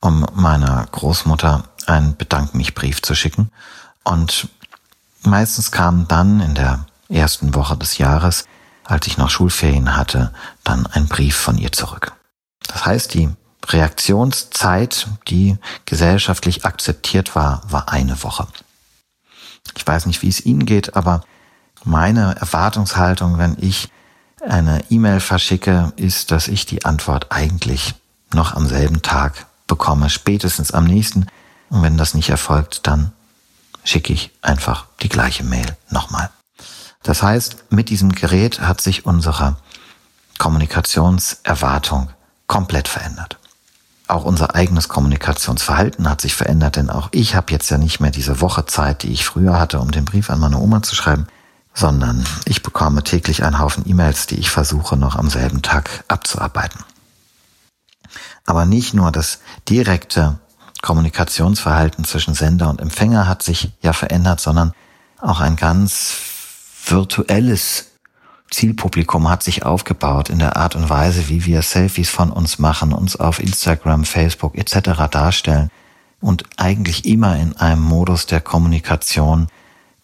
um 0.01 0.27
meiner 0.35 0.87
Großmutter 0.93 1.65
einen 1.87 2.17
Bedank 2.17 2.55
mich 2.55 2.75
Brief 2.75 3.03
zu 3.03 3.15
schicken. 3.15 3.51
Und 4.05 4.49
meistens 5.23 5.71
kam 5.71 6.09
dann 6.09 6.41
in 6.41 6.55
der 6.55 6.87
ersten 7.09 7.55
Woche 7.55 7.77
des 7.77 7.99
Jahres, 7.99 8.45
als 8.85 9.07
ich 9.07 9.19
noch 9.19 9.31
Schulferien 9.31 9.97
hatte, 9.97 10.33
dann 10.65 10.87
ein 10.87 11.09
Brief 11.09 11.37
von 11.37 11.59
ihr 11.59 11.73
zurück. 11.73 12.13
Das 12.67 12.85
heißt, 12.87 13.15
die 13.15 13.31
Reaktionszeit, 13.69 15.09
die 15.29 15.57
gesellschaftlich 15.87 16.65
akzeptiert 16.65 17.35
war, 17.35 17.63
war 17.69 17.89
eine 17.89 18.23
Woche. 18.23 18.47
Ich 19.77 19.87
weiß 19.87 20.07
nicht, 20.07 20.23
wie 20.23 20.29
es 20.29 20.45
Ihnen 20.45 20.67
geht, 20.67 20.97
aber 20.97 21.23
meine 21.85 22.37
Erwartungshaltung, 22.37 23.39
wenn 23.39 23.57
ich 23.61 23.89
eine 24.47 24.85
E-Mail 24.91 25.21
verschicke, 25.21 25.93
ist, 25.97 26.31
dass 26.31 26.49
ich 26.49 26.67
die 26.67 26.85
Antwort 26.85 27.27
eigentlich 27.31 27.95
noch 28.33 28.55
am 28.55 28.67
selben 28.67 29.03
Tag 29.03 29.47
bekomme, 29.67 30.11
spätestens 30.11 30.73
am 30.73 30.85
nächsten. 30.85 31.27
Und 31.71 31.83
wenn 31.83 31.97
das 31.97 32.15
nicht 32.15 32.31
erfolgt, 32.31 32.87
dann 32.87 33.13
schicke 33.85 34.13
ich 34.13 34.31
einfach 34.43 34.87
die 35.03 35.09
gleiche 35.09 35.45
Mail 35.45 35.77
nochmal. 35.91 36.31
Das 37.03 37.23
heißt, 37.23 37.71
mit 37.71 37.89
diesem 37.89 38.13
Gerät 38.13 38.61
hat 38.61 38.81
sich 38.81 39.07
unsere 39.07 39.57
Kommunikationserwartung 40.39 42.11
komplett 42.47 42.89
verändert. 42.89 43.39
Auch 44.09 44.25
unser 44.25 44.55
eigenes 44.55 44.89
Kommunikationsverhalten 44.89 46.09
hat 46.09 46.21
sich 46.21 46.35
verändert, 46.35 46.77
denn 46.77 46.91
auch 46.91 47.09
ich 47.11 47.35
habe 47.35 47.53
jetzt 47.53 47.71
ja 47.71 47.79
nicht 47.79 48.01
mehr 48.01 48.11
diese 48.11 48.41
Woche 48.41 48.67
Zeit, 48.67 49.03
die 49.03 49.13
ich 49.13 49.25
früher 49.25 49.59
hatte, 49.59 49.81
um 49.81 49.91
den 49.91 50.05
Brief 50.05 50.31
an 50.31 50.39
meine 50.39 50.59
Oma 50.59 50.83
zu 50.83 50.95
schreiben, 50.95 51.27
sondern 51.77 52.25
ich 52.47 52.63
bekomme 52.63 53.05
täglich 53.05 53.45
einen 53.45 53.59
Haufen 53.59 53.85
E-Mails, 53.87 54.27
die 54.27 54.37
ich 54.37 54.49
versuche 54.49 54.97
noch 54.97 55.15
am 55.15 55.29
selben 55.29 55.61
Tag 55.61 56.05
abzuarbeiten. 56.09 56.83
Aber 58.47 58.65
nicht 58.65 58.95
nur 58.95 59.13
das 59.13 59.41
direkte 59.69 60.39
Kommunikationsverhalten 60.81 62.05
zwischen 62.05 62.33
Sender 62.33 62.71
und 62.71 62.81
Empfänger 62.81 63.29
hat 63.29 63.43
sich 63.43 63.73
ja 63.83 63.93
verändert, 63.93 64.41
sondern 64.41 64.73
auch 65.21 65.41
ein 65.41 65.57
ganz 65.57 66.17
virtuelles 66.87 67.89
Zielpublikum 68.51 69.29
hat 69.29 69.43
sich 69.43 69.67
aufgebaut 69.67 70.31
in 70.31 70.39
der 70.39 70.57
Art 70.57 70.77
und 70.77 70.89
Weise, 70.89 71.29
wie 71.29 71.45
wir 71.45 71.61
Selfies 71.61 72.09
von 72.09 72.31
uns 72.31 72.59
machen, 72.59 72.93
uns 72.95 73.17
auf 73.17 73.39
Instagram, 73.39 74.05
Facebook 74.05 74.57
etc. 74.57 75.11
darstellen 75.11 75.71
und 76.21 76.45
eigentlich 76.57 77.05
immer 77.05 77.37
in 77.37 77.55
einem 77.57 77.83
Modus 77.83 78.25
der 78.27 78.41
Kommunikation 78.41 79.49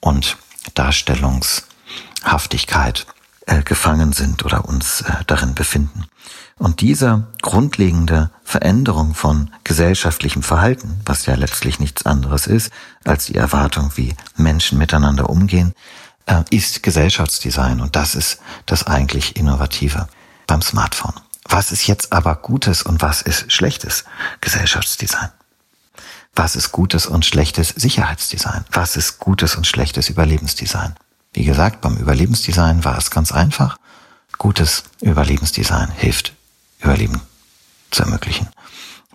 und 0.00 0.36
Darstellungshaftigkeit 0.74 3.06
äh, 3.46 3.62
gefangen 3.62 4.12
sind 4.12 4.44
oder 4.44 4.66
uns 4.66 5.00
äh, 5.02 5.12
darin 5.26 5.54
befinden. 5.54 6.06
Und 6.58 6.80
diese 6.80 7.26
grundlegende 7.42 8.30
Veränderung 8.44 9.14
von 9.14 9.50
gesellschaftlichem 9.64 10.44
Verhalten, 10.44 11.00
was 11.04 11.26
ja 11.26 11.34
letztlich 11.34 11.80
nichts 11.80 12.06
anderes 12.06 12.46
ist 12.46 12.70
als 13.04 13.26
die 13.26 13.34
Erwartung, 13.34 13.90
wie 13.96 14.14
Menschen 14.36 14.78
miteinander 14.78 15.28
umgehen, 15.28 15.74
äh, 16.26 16.44
ist 16.50 16.84
Gesellschaftsdesign 16.84 17.80
und 17.80 17.96
das 17.96 18.14
ist 18.14 18.38
das 18.66 18.86
eigentlich 18.86 19.34
Innovative 19.36 20.06
beim 20.46 20.62
Smartphone. 20.62 21.14
Was 21.48 21.72
ist 21.72 21.88
jetzt 21.88 22.12
aber 22.12 22.36
gutes 22.36 22.82
und 22.82 23.02
was 23.02 23.22
ist 23.22 23.52
schlechtes 23.52 24.04
Gesellschaftsdesign? 24.40 25.30
Was 26.34 26.56
ist 26.56 26.72
gutes 26.72 27.06
und 27.06 27.26
schlechtes 27.26 27.68
Sicherheitsdesign? 27.68 28.64
Was 28.72 28.96
ist 28.96 29.18
gutes 29.18 29.54
und 29.54 29.66
schlechtes 29.66 30.08
Überlebensdesign? 30.08 30.94
Wie 31.34 31.44
gesagt, 31.44 31.82
beim 31.82 31.96
Überlebensdesign 31.96 32.84
war 32.84 32.96
es 32.96 33.10
ganz 33.10 33.32
einfach. 33.32 33.76
Gutes 34.38 34.84
Überlebensdesign 35.00 35.90
hilft, 35.90 36.32
Überleben 36.80 37.20
zu 37.90 38.02
ermöglichen. 38.02 38.48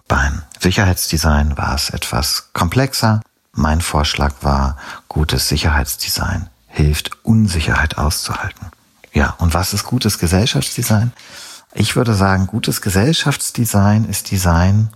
Beim 0.08 0.44
Sicherheitsdesign 0.60 1.58
war 1.58 1.76
es 1.76 1.90
etwas 1.90 2.50
komplexer. 2.54 3.22
Mein 3.52 3.82
Vorschlag 3.82 4.36
war, 4.42 4.78
gutes 5.08 5.50
Sicherheitsdesign 5.50 6.50
hilft, 6.68 7.12
Unsicherheit 7.24 7.98
auszuhalten. 7.98 8.68
Ja, 9.12 9.36
und 9.40 9.56
was 9.56 9.74
ist 9.74 9.84
gutes 9.84 10.20
Gesellschaftsdesign? 10.20 11.12
Ich 11.74 11.96
würde 11.96 12.14
sagen, 12.14 12.48
gutes 12.48 12.82
Gesellschaftsdesign 12.82 14.06
ist 14.06 14.30
Design, 14.32 14.90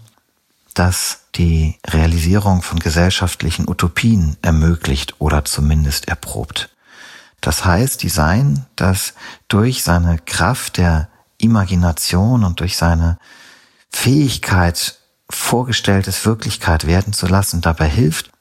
das 0.73 1.21
die 1.35 1.77
Realisierung 1.87 2.61
von 2.61 2.79
gesellschaftlichen 2.79 3.67
Utopien 3.67 4.37
ermöglicht 4.41 5.15
oder 5.19 5.45
zumindest 5.45 6.07
erprobt. 6.07 6.69
Das 7.41 7.65
heißt 7.65 8.03
Design, 8.03 8.65
das 8.75 9.13
durch 9.47 9.83
seine 9.83 10.19
Kraft 10.19 10.77
der 10.77 11.09
Imagination 11.37 12.43
und 12.43 12.59
durch 12.59 12.77
seine 12.77 13.17
Fähigkeit, 13.89 14.97
Vorgestelltes 15.29 16.25
Wirklichkeit 16.25 16.85
werden 16.85 17.13
zu 17.13 17.25
lassen, 17.25 17.61
dabei 17.61 17.87
hilft, 17.87 18.31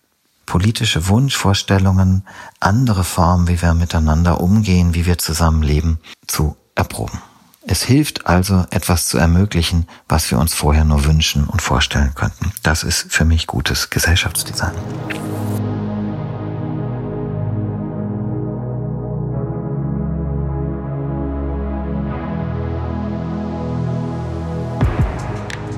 politische 0.44 1.06
Wunschvorstellungen, 1.06 2.26
andere 2.58 3.04
Formen, 3.04 3.46
wie 3.46 3.62
wir 3.62 3.74
miteinander 3.74 4.40
umgehen, 4.40 4.94
wie 4.94 5.06
wir 5.06 5.16
zusammenleben, 5.16 6.00
zu 6.26 6.56
erproben. 6.74 7.20
Es 7.66 7.82
hilft 7.82 8.26
also, 8.26 8.64
etwas 8.70 9.06
zu 9.06 9.18
ermöglichen, 9.18 9.86
was 10.08 10.30
wir 10.30 10.38
uns 10.38 10.54
vorher 10.54 10.84
nur 10.84 11.04
wünschen 11.04 11.44
und 11.44 11.60
vorstellen 11.60 12.14
könnten. 12.14 12.52
Das 12.62 12.82
ist 12.84 13.12
für 13.12 13.26
mich 13.26 13.46
gutes 13.46 13.90
Gesellschaftsdesign. 13.90 14.72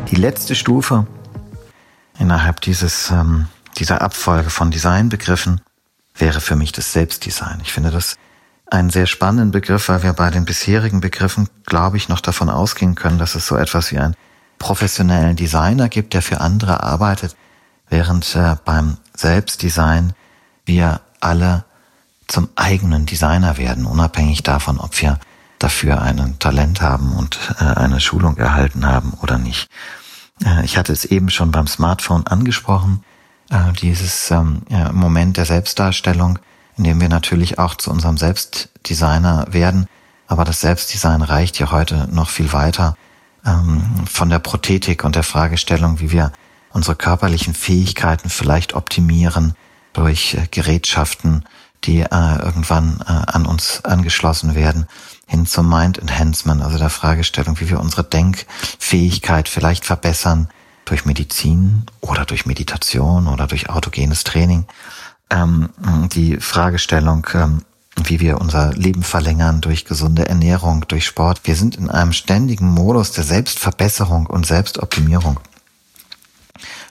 Die 0.08 0.16
letzte 0.16 0.54
Stufe 0.54 1.06
innerhalb 2.18 2.60
dieses, 2.60 3.10
ähm, 3.10 3.48
dieser 3.78 4.02
Abfolge 4.02 4.50
von 4.50 4.70
Designbegriffen 4.70 5.60
wäre 6.14 6.40
für 6.40 6.54
mich 6.54 6.70
das 6.70 6.92
Selbstdesign. 6.92 7.58
Ich 7.62 7.72
finde 7.72 7.90
das 7.90 8.18
einen 8.72 8.90
sehr 8.90 9.06
spannenden 9.06 9.50
Begriff, 9.50 9.88
weil 9.88 10.02
wir 10.02 10.14
bei 10.14 10.30
den 10.30 10.46
bisherigen 10.46 11.00
Begriffen, 11.00 11.48
glaube 11.66 11.98
ich, 11.98 12.08
noch 12.08 12.20
davon 12.20 12.48
ausgehen 12.48 12.94
können, 12.94 13.18
dass 13.18 13.34
es 13.34 13.46
so 13.46 13.56
etwas 13.56 13.92
wie 13.92 13.98
einen 13.98 14.16
professionellen 14.58 15.36
Designer 15.36 15.88
gibt, 15.88 16.14
der 16.14 16.22
für 16.22 16.40
andere 16.40 16.82
arbeitet, 16.82 17.36
während 17.90 18.34
äh, 18.34 18.56
beim 18.64 18.96
Selbstdesign 19.14 20.14
wir 20.64 21.02
alle 21.20 21.64
zum 22.28 22.48
eigenen 22.56 23.04
Designer 23.04 23.58
werden, 23.58 23.84
unabhängig 23.84 24.42
davon, 24.42 24.80
ob 24.80 25.00
wir 25.02 25.18
dafür 25.58 26.00
ein 26.00 26.38
Talent 26.38 26.80
haben 26.80 27.12
und 27.12 27.38
äh, 27.60 27.64
eine 27.64 28.00
Schulung 28.00 28.38
erhalten 28.38 28.86
haben 28.86 29.12
oder 29.20 29.36
nicht. 29.36 29.68
Äh, 30.42 30.64
ich 30.64 30.78
hatte 30.78 30.94
es 30.94 31.04
eben 31.04 31.28
schon 31.28 31.50
beim 31.50 31.66
Smartphone 31.66 32.26
angesprochen, 32.26 33.04
äh, 33.50 33.72
dieses 33.82 34.30
ähm, 34.30 34.62
Moment 34.92 35.36
der 35.36 35.44
Selbstdarstellung, 35.44 36.38
in 36.76 36.84
dem 36.84 37.00
wir 37.00 37.08
natürlich 37.08 37.58
auch 37.58 37.74
zu 37.74 37.90
unserem 37.90 38.16
Selbstdesigner 38.16 39.46
werden. 39.50 39.86
Aber 40.26 40.44
das 40.44 40.60
Selbstdesign 40.60 41.22
reicht 41.22 41.58
ja 41.58 41.70
heute 41.70 42.08
noch 42.10 42.30
viel 42.30 42.52
weiter 42.52 42.96
ähm, 43.44 44.06
von 44.10 44.30
der 44.30 44.38
Prothetik 44.38 45.04
und 45.04 45.14
der 45.14 45.22
Fragestellung, 45.22 46.00
wie 46.00 46.10
wir 46.10 46.32
unsere 46.70 46.96
körperlichen 46.96 47.54
Fähigkeiten 47.54 48.30
vielleicht 48.30 48.74
optimieren 48.74 49.54
durch 49.92 50.34
äh, 50.34 50.46
Gerätschaften, 50.50 51.44
die 51.84 51.98
irgendwann 51.98 53.02
an 53.02 53.44
uns 53.44 53.84
angeschlossen 53.84 54.54
werden, 54.54 54.86
hin 55.26 55.46
zum 55.46 55.68
Mind 55.68 55.98
Enhancement, 55.98 56.62
also 56.62 56.78
der 56.78 56.90
Fragestellung, 56.90 57.58
wie 57.58 57.68
wir 57.68 57.80
unsere 57.80 58.04
Denkfähigkeit 58.04 59.48
vielleicht 59.48 59.84
verbessern 59.84 60.48
durch 60.84 61.04
Medizin 61.04 61.86
oder 62.00 62.24
durch 62.24 62.46
Meditation 62.46 63.26
oder 63.26 63.46
durch 63.46 63.70
autogenes 63.70 64.24
Training. 64.24 64.66
Ähm, 65.32 65.70
die 66.12 66.36
Fragestellung, 66.36 67.26
ähm, 67.32 67.62
wie 68.04 68.20
wir 68.20 68.38
unser 68.38 68.74
Leben 68.74 69.02
verlängern 69.02 69.62
durch 69.62 69.86
gesunde 69.86 70.28
Ernährung, 70.28 70.84
durch 70.88 71.06
Sport. 71.06 71.40
Wir 71.44 71.56
sind 71.56 71.74
in 71.74 71.88
einem 71.88 72.12
ständigen 72.12 72.66
Modus 72.66 73.12
der 73.12 73.24
Selbstverbesserung 73.24 74.26
und 74.26 74.44
Selbstoptimierung, 74.46 75.40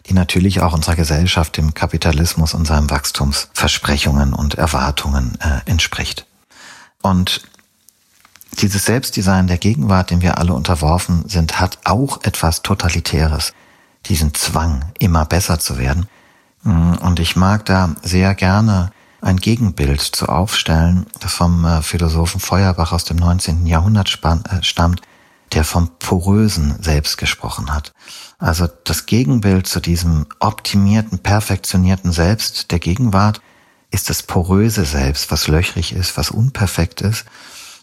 die 0.08 0.14
natürlich 0.16 0.62
auch 0.62 0.74
unserer 0.74 0.96
Gesellschaft, 0.96 1.56
dem 1.58 1.76
Kapitalismus 1.76 2.56
und 2.56 2.66
seinen 2.66 2.90
Wachstumsversprechungen 2.90 4.34
und 4.34 4.56
Erwartungen 4.56 5.38
äh, 5.42 5.70
entspricht. 5.70 6.26
Und 7.04 7.44
dieses 8.60 8.86
Selbstdesign 8.86 9.46
der 9.46 9.60
Gegenwart, 9.60 10.10
dem 10.10 10.22
wir 10.22 10.40
alle 10.40 10.54
unterworfen 10.54 11.30
sind, 11.30 11.60
hat 11.60 11.78
auch 11.84 12.24
etwas 12.24 12.64
Totalitäres. 12.64 13.54
Diesen 14.08 14.34
Zwang, 14.34 14.86
immer 14.98 15.26
besser 15.26 15.60
zu 15.60 15.78
werden. 15.78 16.08
Mm, 16.64 16.94
und 17.02 17.20
ich 17.20 17.36
mag 17.36 17.66
da 17.66 17.96
sehr 18.02 18.36
gerne 18.36 18.92
ein 19.22 19.38
Gegenbild 19.38 20.02
zu 20.02 20.28
aufstellen, 20.28 21.06
das 21.20 21.34
vom 21.34 21.64
äh, 21.66 21.82
Philosophen 21.82 22.40
Feuerbach 22.40 22.92
aus 22.92 23.04
dem 23.04 23.18
19. 23.18 23.66
Jahrhundert 23.68 24.20
äh, 24.24 24.64
stammt, 24.64 25.02
der 25.54 25.64
vom 25.64 25.90
porösen 26.00 26.82
Selbst 26.82 27.18
gesprochen 27.18 27.74
hat. 27.74 27.92
Also 28.40 28.68
das 28.86 29.06
Gegenbild 29.06 29.68
zu 29.68 29.80
diesem 29.80 30.26
optimierten, 30.40 31.20
perfektionierten 31.20 32.12
Selbst 32.12 32.72
der 32.72 32.80
Gegenwart 32.80 33.42
ist 33.92 34.10
das 34.10 34.24
poröse 34.24 34.86
Selbst, 34.86 35.30
was 35.30 35.48
löchrig 35.48 35.94
ist, 35.94 36.18
was 36.18 36.32
unperfekt 36.32 37.02
ist, 37.02 37.26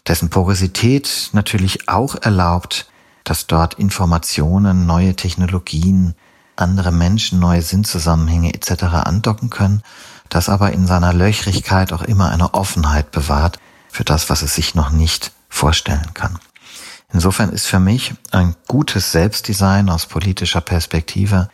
dessen 0.07 0.29
Porosität 0.29 1.29
natürlich 1.33 1.87
auch 1.87 2.15
erlaubt, 2.15 2.89
dass 3.23 3.47
dort 3.47 3.75
Informationen, 3.75 4.87
neue 4.87 5.15
Technologien, 5.15 6.15
andere 6.59 6.91
Menschen, 6.91 7.39
neue 7.39 7.61
Sinnzusammenhänge 7.61 8.53
etc. 8.53 8.83
andocken 8.83 9.49
können, 9.49 9.83
das 10.29 10.49
aber 10.49 10.71
in 10.71 10.87
seiner 10.87 11.13
Löchrigkeit 11.13 11.91
auch 11.91 12.03
immer 12.03 12.29
eine 12.29 12.53
Offenheit 12.53 13.11
bewahrt 13.11 13.59
für 13.89 14.03
das, 14.03 14.29
was 14.29 14.41
es 14.41 14.55
sich 14.55 14.75
noch 14.75 14.91
nicht 14.91 15.31
vorstellen 15.49 16.13
kann. 16.13 16.37
Insofern 17.11 17.49
ist 17.49 17.65
für 17.65 17.79
mich 17.79 18.13
ein 18.31 18.55
gutes 18.67 19.11
Selbstdesign 19.11 19.89
aus 19.89 20.05
politischer 20.05 20.61
Perspektive 20.61 21.49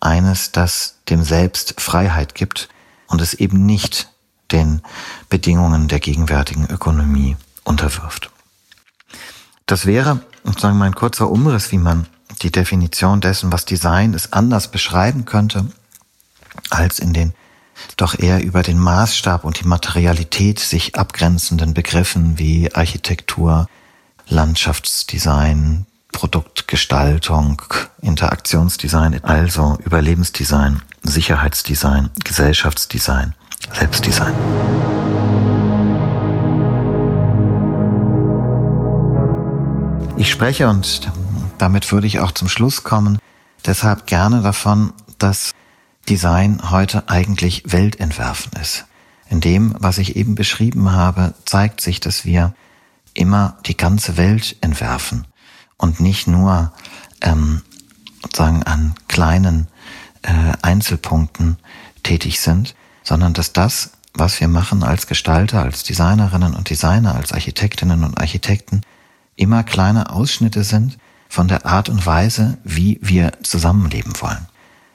eines, 0.00 0.50
das 0.50 0.96
dem 1.08 1.22
Selbst 1.22 1.80
Freiheit 1.80 2.34
gibt 2.34 2.68
und 3.06 3.20
es 3.20 3.34
eben 3.34 3.64
nicht 3.64 4.10
den 4.50 4.82
Bedingungen 5.28 5.88
der 5.88 6.00
gegenwärtigen 6.00 6.66
Ökonomie 6.66 7.36
unterwirft. 7.64 8.30
Das 9.66 9.86
wäre 9.86 10.20
sozusagen 10.44 10.78
mein 10.78 10.94
kurzer 10.94 11.30
Umriss, 11.30 11.72
wie 11.72 11.78
man 11.78 12.06
die 12.46 12.52
Definition 12.52 13.20
dessen, 13.20 13.50
was 13.50 13.64
Design 13.64 14.14
ist, 14.14 14.32
anders 14.32 14.70
beschreiben 14.70 15.24
könnte, 15.24 15.66
als 16.70 17.00
in 17.00 17.12
den 17.12 17.34
doch 17.96 18.16
eher 18.16 18.42
über 18.42 18.62
den 18.62 18.78
Maßstab 18.78 19.42
und 19.42 19.60
die 19.60 19.66
Materialität 19.66 20.60
sich 20.60 20.94
abgrenzenden 20.94 21.74
Begriffen 21.74 22.38
wie 22.38 22.72
Architektur, 22.72 23.68
Landschaftsdesign, 24.28 25.86
Produktgestaltung, 26.12 27.60
Interaktionsdesign, 28.00 29.24
also 29.24 29.76
Überlebensdesign, 29.84 30.82
Sicherheitsdesign, 31.02 32.10
Gesellschaftsdesign, 32.24 33.34
Selbstdesign. 33.74 34.34
Ich 40.16 40.30
spreche 40.30 40.68
und 40.68 41.10
damit 41.58 41.90
würde 41.92 42.06
ich 42.06 42.20
auch 42.20 42.32
zum 42.32 42.48
Schluss 42.48 42.84
kommen, 42.84 43.18
deshalb 43.64 44.06
gerne 44.06 44.42
davon, 44.42 44.92
dass 45.18 45.52
Design 46.08 46.70
heute 46.70 47.08
eigentlich 47.08 47.62
Weltentwerfen 47.66 48.52
ist. 48.60 48.86
In 49.28 49.40
dem, 49.40 49.74
was 49.78 49.98
ich 49.98 50.16
eben 50.16 50.34
beschrieben 50.34 50.92
habe, 50.92 51.34
zeigt 51.44 51.80
sich, 51.80 51.98
dass 52.00 52.24
wir 52.24 52.54
immer 53.12 53.56
die 53.66 53.76
ganze 53.76 54.16
Welt 54.16 54.56
entwerfen 54.60 55.26
und 55.78 56.00
nicht 56.00 56.28
nur 56.28 56.72
ähm, 57.22 57.62
sozusagen 58.22 58.62
an 58.62 58.94
kleinen 59.08 59.68
äh, 60.22 60.52
Einzelpunkten 60.62 61.56
tätig 62.02 62.40
sind, 62.40 62.74
sondern 63.02 63.32
dass 63.32 63.52
das, 63.52 63.92
was 64.14 64.40
wir 64.40 64.48
machen 64.48 64.82
als 64.82 65.06
Gestalter, 65.06 65.62
als 65.62 65.82
Designerinnen 65.82 66.54
und 66.54 66.70
Designer, 66.70 67.14
als 67.14 67.32
Architektinnen 67.32 68.04
und 68.04 68.18
Architekten, 68.18 68.82
immer 69.34 69.64
kleine 69.64 70.10
Ausschnitte 70.10 70.62
sind 70.62 70.98
von 71.28 71.48
der 71.48 71.66
Art 71.66 71.88
und 71.88 72.06
Weise, 72.06 72.58
wie 72.64 72.98
wir 73.02 73.32
zusammenleben 73.42 74.14
wollen. 74.20 74.46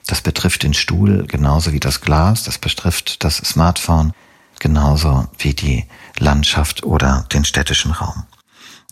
Das 0.06 0.20
betrifft 0.20 0.62
den 0.62 0.74
Stuhl 0.74 1.26
genauso 1.26 1.72
wie 1.72 1.80
das 1.80 2.00
Glas, 2.00 2.42
das 2.42 2.58
betrifft 2.58 3.24
das 3.24 3.36
Smartphone 3.36 4.12
genauso 4.58 5.28
wie 5.38 5.54
die 5.54 5.86
Landschaft 6.18 6.84
oder 6.84 7.26
den 7.32 7.44
städtischen 7.44 7.92
Raum. 7.92 8.24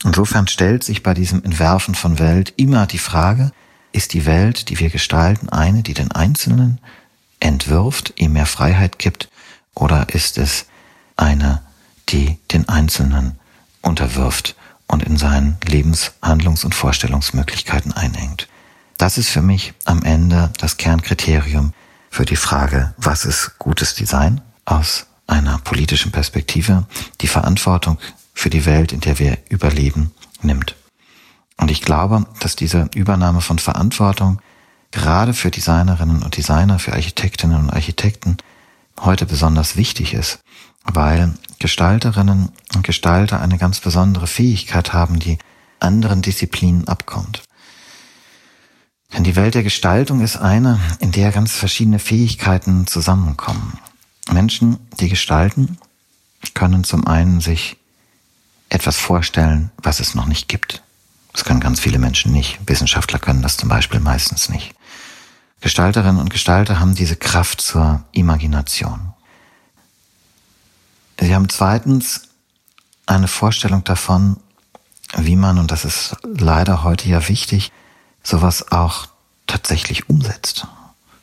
Insofern 0.05 0.49
stellt 0.49 0.83
sich 0.83 1.03
bei 1.03 1.15
diesem 1.15 1.45
Entwerfen 1.45 1.95
von 1.95 2.19
Welt 2.19 2.55
immer 2.57 2.87
die 2.87 2.99
Frage, 2.99 3.53
ist 3.93 4.15
die 4.15 4.25
Welt, 4.25 4.69
die 4.69 4.79
wir 4.79 4.91
gestalten, 4.91 5.49
eine, 5.49 5.83
die 5.83 5.95
den 5.95 6.11
Einzelnen 6.11 6.79
entwirft, 7.39 8.15
ihm 8.17 8.33
mehr 8.33 8.47
Freiheit 8.47 8.99
gibt, 8.99 9.29
oder 9.75 10.09
ist 10.11 10.39
es 10.39 10.67
eine, 11.17 11.63
die 12.09 12.39
den 12.51 12.69
Einzelnen 12.69 13.39
unterwirft 13.83 14.57
und 14.91 15.03
in 15.03 15.17
seinen 15.17 15.57
Lebens-, 15.65 16.13
Handlungs- 16.21 16.65
und 16.65 16.75
Vorstellungsmöglichkeiten 16.75 17.93
einhängt? 17.93 18.49
Das 18.99 19.17
ist 19.17 19.31
für 19.31 19.43
mich 19.43 19.73
am 19.85 20.03
Ende 20.03 20.51
das 20.59 20.77
Kernkriterium 20.77 21.73
für 22.11 22.25
die 22.25 22.37
Frage, 22.37 22.93
was 22.99 23.25
ist 23.25 23.59
gutes 23.59 23.95
Design 23.95 24.41
aus 24.65 25.07
einer 25.27 25.59
politischen 25.59 26.13
Perspektive, 26.13 26.87
die 27.21 27.29
Verantwortung 27.29 27.99
für 28.35 28.51
die 28.51 28.67
Welt, 28.67 28.93
in 28.93 29.01
der 29.01 29.19
wir 29.19 29.39
überleben, 29.49 30.13
nimmt. 30.43 30.75
Und 31.57 31.71
ich 31.71 31.83
glaube, 31.83 32.27
dass 32.41 32.57
diese 32.57 32.89
Übernahme 32.95 33.41
von 33.41 33.59
Verantwortung 33.59 34.41
gerade 34.91 35.35
für 35.35 35.51
Designerinnen 35.51 36.23
und 36.23 36.37
Designer, 36.37 36.79
für 36.79 36.93
Architektinnen 36.93 37.59
und 37.59 37.71
Architekten 37.71 38.39
heute 39.01 39.25
besonders 39.25 39.77
wichtig 39.77 40.15
ist, 40.15 40.41
weil 40.85 41.35
Gestalterinnen 41.59 42.51
und 42.75 42.85
Gestalter 42.85 43.41
eine 43.41 43.59
ganz 43.59 43.81
besondere 43.81 44.27
Fähigkeit 44.27 44.93
haben, 44.93 45.19
die 45.19 45.39
anderen 45.79 46.23
Disziplinen 46.23 46.89
abkommt. 46.89 47.43
Denn 49.13 49.25
die 49.25 49.37
Welt 49.37 49.55
der 49.55 49.63
Gestaltung 49.63 50.21
ist 50.21 50.37
eine, 50.37 50.79
in 51.01 51.13
der 51.13 51.33
ganz 51.33 51.53
verschiedene 51.57 51.99
Fähigkeiten 51.99 52.87
zusammenkommen. 52.87 53.79
Menschen, 54.31 54.79
die 55.01 55.09
gestalten, 55.09 55.79
können 56.55 56.85
zum 56.85 57.07
einen 57.07 57.41
sich 57.41 57.77
etwas 58.69 58.97
vorstellen, 58.97 59.71
was 59.83 60.01
es 60.01 60.15
noch 60.15 60.27
nicht 60.27 60.49
gibt. 60.49 60.83
Das 61.33 61.45
können 61.45 61.61
ganz 61.61 61.81
viele 61.81 61.99
Menschen 61.99 62.33
nicht. 62.33 62.59
Wissenschaftler 62.67 63.19
können 63.19 63.43
das 63.43 63.57
zum 63.57 63.69
Beispiel 63.69 64.01
meistens 64.01 64.49
nicht. 64.49 64.75
Gestalterinnen 65.61 66.21
und 66.21 66.31
Gestalter 66.31 66.81
haben 66.81 66.95
diese 66.95 67.17
Kraft 67.17 67.61
zur 67.61 68.05
Imagination. 68.13 69.10
Sie 71.21 71.35
haben 71.35 71.51
zweitens 71.51 72.23
eine 73.07 73.29
Vorstellung 73.29 73.85
davon, 73.85 74.39
wie 75.17 75.37
man, 75.37 75.59
und 75.59 75.71
das 75.71 75.85
ist 75.85 76.17
leider 76.25 76.83
heute 76.83 77.09
ja 77.09 77.29
wichtig, 77.29 77.73
sowas 78.23 78.73
auch 78.73 79.07
tatsächlich 79.47 80.09
umsetzt. 80.09 80.67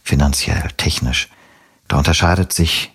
Finanziell, 0.04 0.70
technisch. 0.78 1.30
Da 1.88 1.98
unterscheidet 1.98 2.54
sich 2.54 2.92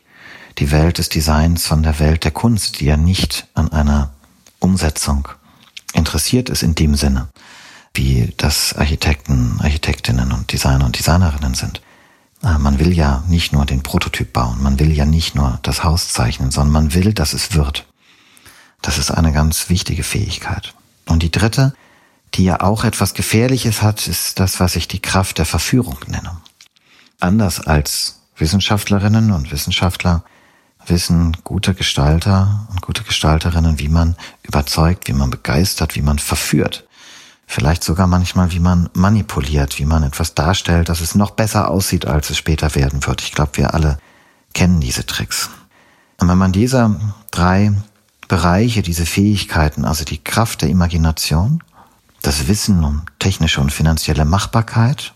die 0.59 0.71
Welt 0.71 0.99
des 0.99 1.09
Designs 1.09 1.67
von 1.67 1.83
der 1.83 1.99
Welt 1.99 2.25
der 2.25 2.31
Kunst, 2.31 2.81
die 2.81 2.85
ja 2.87 2.97
nicht 2.97 3.47
an 3.55 3.73
einer 3.73 4.13
Umsetzung 4.61 5.29
interessiert 5.95 6.51
ist 6.51 6.63
in 6.63 6.75
dem 6.75 6.95
Sinne, 6.95 7.29
wie 7.95 8.33
das 8.37 8.75
Architekten, 8.75 9.59
Architektinnen 9.61 10.31
und 10.31 10.53
Designer 10.53 10.85
und 10.85 10.99
Designerinnen 10.99 11.55
sind. 11.55 11.81
Äh, 12.43 12.59
man 12.59 12.79
will 12.79 12.93
ja 12.93 13.23
nicht 13.29 13.53
nur 13.53 13.65
den 13.65 13.83
Prototyp 13.83 14.33
bauen, 14.33 14.63
man 14.63 14.79
will 14.79 14.93
ja 14.93 15.05
nicht 15.05 15.35
nur 15.35 15.59
das 15.63 15.85
Haus 15.85 16.13
zeichnen, 16.13 16.51
sondern 16.51 16.73
man 16.73 16.95
will, 16.95 17.13
dass 17.13 17.33
es 17.33 17.55
wird. 17.55 17.87
Das 18.81 18.99
ist 18.99 19.11
eine 19.11 19.33
ganz 19.33 19.69
wichtige 19.69 20.03
Fähigkeit. 20.03 20.75
Und 21.07 21.23
die 21.23 21.31
dritte, 21.31 21.75
die 22.35 22.45
ja 22.45 22.61
auch 22.61 22.85
etwas 22.85 23.15
Gefährliches 23.15 23.83
hat, 23.83 24.07
ist 24.09 24.41
das, 24.41 24.59
was 24.61 24.77
ich 24.77 24.89
die 24.89 25.01
Kraft 25.01 25.39
der 25.39 25.47
Verführung 25.47 25.99
nenne. 26.09 26.37
Anders 27.21 27.61
als 27.61 28.21
Wissenschaftlerinnen 28.37 29.31
und 29.31 29.53
Wissenschaftler 29.53 30.25
wissen 30.87 31.37
gute 31.45 31.75
Gestalter 31.75 32.67
und 32.71 32.83
gute 32.83 33.05
Gestalterinnen, 33.05 33.79
wie 33.79 33.89
man 33.89 34.17
überzeugt, 34.43 35.07
wie 35.07 35.13
man 35.13 35.31
begeistert, 35.31 35.95
wie 35.95 36.03
man 36.03 36.19
verführt. 36.19 36.89
Vielleicht 37.47 37.85
sogar 37.85 38.07
manchmal, 38.07 38.53
wie 38.53 38.61
man 38.61 38.89
manipuliert, 38.95 39.79
wie 39.79 39.85
man 39.85 40.03
etwas 40.03 40.35
darstellt, 40.35 40.89
dass 40.89 41.01
es 41.01 41.15
noch 41.15 41.33
besser 41.33 41.71
aussieht, 41.71 42.07
als 42.07 42.31
es 42.31 42.39
später 42.39 42.75
werden 42.75 43.05
wird. 43.07 43.21
Ich 43.23 43.33
glaube, 43.33 43.57
wir 43.57 43.75
alle 43.75 43.99
kennen 44.55 44.81
diese 44.81 45.05
Tricks. 45.05 45.51
Und 46.19 46.29
wenn 46.29 46.39
man 46.39 46.53
diese 46.53 46.99
drei 47.31 47.73
Bereiche, 48.29 48.83
diese 48.83 49.05
Fähigkeiten, 49.05 49.85
also 49.85 50.05
die 50.05 50.23
Kraft 50.23 50.63
der 50.63 50.71
Imagination, 50.71 51.63
das 52.23 52.47
Wissen 52.49 52.85
um 52.85 53.03
technische 53.19 53.61
und 53.61 53.73
finanzielle 53.73 54.25
Machbarkeit 54.25 55.13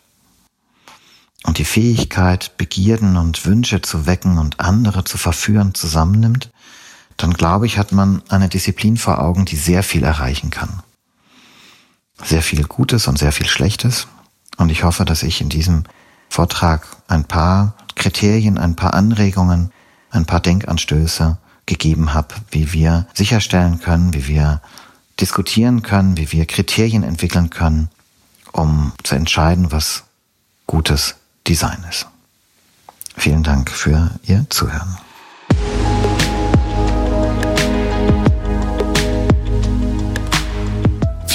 und 1.44 1.58
die 1.58 1.64
Fähigkeit, 1.64 2.56
Begierden 2.56 3.16
und 3.16 3.46
Wünsche 3.46 3.80
zu 3.80 4.06
wecken 4.06 4.38
und 4.38 4.60
andere 4.60 5.04
zu 5.04 5.16
verführen, 5.16 5.74
zusammennimmt, 5.74 6.50
dann 7.16 7.32
glaube 7.32 7.66
ich, 7.66 7.78
hat 7.78 7.92
man 7.92 8.22
eine 8.28 8.48
Disziplin 8.48 8.96
vor 8.96 9.22
Augen, 9.22 9.44
die 9.44 9.56
sehr 9.56 9.82
viel 9.82 10.04
erreichen 10.04 10.50
kann. 10.50 10.82
Sehr 12.22 12.42
viel 12.42 12.64
Gutes 12.64 13.08
und 13.08 13.18
sehr 13.18 13.32
viel 13.32 13.46
Schlechtes. 13.46 14.08
Und 14.56 14.70
ich 14.70 14.84
hoffe, 14.84 15.04
dass 15.04 15.22
ich 15.22 15.40
in 15.40 15.48
diesem 15.48 15.84
Vortrag 16.28 16.86
ein 17.08 17.24
paar 17.24 17.74
Kriterien, 17.94 18.58
ein 18.58 18.76
paar 18.76 18.94
Anregungen, 18.94 19.70
ein 20.10 20.26
paar 20.26 20.40
Denkanstöße 20.40 21.38
gegeben 21.66 22.14
habe, 22.14 22.34
wie 22.50 22.72
wir 22.72 23.06
sicherstellen 23.14 23.80
können, 23.80 24.14
wie 24.14 24.28
wir 24.28 24.60
diskutieren 25.20 25.82
können, 25.82 26.16
wie 26.16 26.32
wir 26.32 26.46
Kriterien 26.46 27.02
entwickeln 27.02 27.50
können, 27.50 27.90
um 28.52 28.92
zu 29.02 29.14
entscheiden, 29.14 29.72
was 29.72 30.04
Gutes 30.66 31.14
Design 31.46 31.84
ist. 31.88 32.06
Vielen 33.16 33.42
Dank 33.42 33.70
für 33.70 34.10
Ihr 34.24 34.46
Zuhören. 34.50 34.98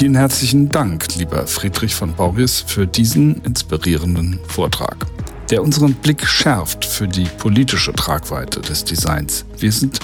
Vielen 0.02 0.16
herzlichen 0.16 0.68
Dank, 0.68 1.16
lieber 1.18 1.46
Friedrich 1.46 1.94
von 1.94 2.16
Boris, 2.16 2.66
für 2.66 2.88
diesen 2.88 3.36
inspirierenden 3.44 4.40
Vortrag. 4.48 4.98
der 5.52 5.62
unseren 5.62 5.94
Blick 5.94 6.26
schärft 6.26 6.86
für 6.86 7.08
die 7.08 7.28
politische 7.38 7.94
Tragweite 7.94 8.62
des 8.62 8.84
Designs. 8.84 9.46
Wir 9.60 9.72
sind 9.72 10.00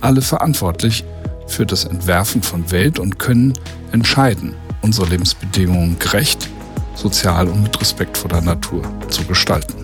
alle 0.00 0.22
verantwortlich 0.22 1.04
für 1.48 1.66
das 1.66 1.84
Entwerfen 1.84 2.42
von 2.42 2.70
Welt 2.70 2.98
und 2.98 3.18
können 3.18 3.52
entscheiden, 3.92 4.54
unsere 4.80 5.10
Lebensbedingungen 5.10 5.98
gerecht, 5.98 6.48
sozial 6.94 7.46
und 7.46 7.62
mit 7.62 7.78
Respekt 7.78 8.16
vor 8.16 8.30
der 8.30 8.40
Natur 8.40 8.80
zu 9.10 9.22
gestalten. 9.24 9.74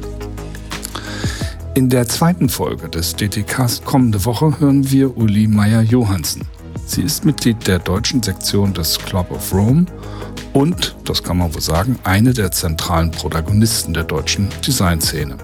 In 1.75 1.91
der 1.91 2.09
zweiten 2.09 2.49
Folge 2.49 2.89
des 2.89 3.15
DTCast 3.17 3.85
kommende 3.85 4.25
Woche 4.25 4.61
hören 4.61 4.91
wir 4.91 5.15
Uli 5.19 5.47
Meyer-Johansen. 5.47 6.58
Sie 6.89 7.03
ist 7.03 7.27
Mitglied 7.27 7.67
der 7.67 7.81
deutschen 7.81 8.23
Sektion 8.23 8.73
des 8.73 8.99
Club 8.99 9.31
of 9.31 9.53
Rome 9.53 9.85
und, 10.55 10.97
das 11.05 11.23
kann 11.23 11.37
man 11.37 11.53
wohl 11.53 11.61
sagen, 11.61 11.99
eine 12.03 12.33
der 12.33 12.51
zentralen 12.51 13.11
Protagonisten 13.11 13.93
der 13.93 14.05
deutschen 14.05 14.49
Designszene. 14.67 15.37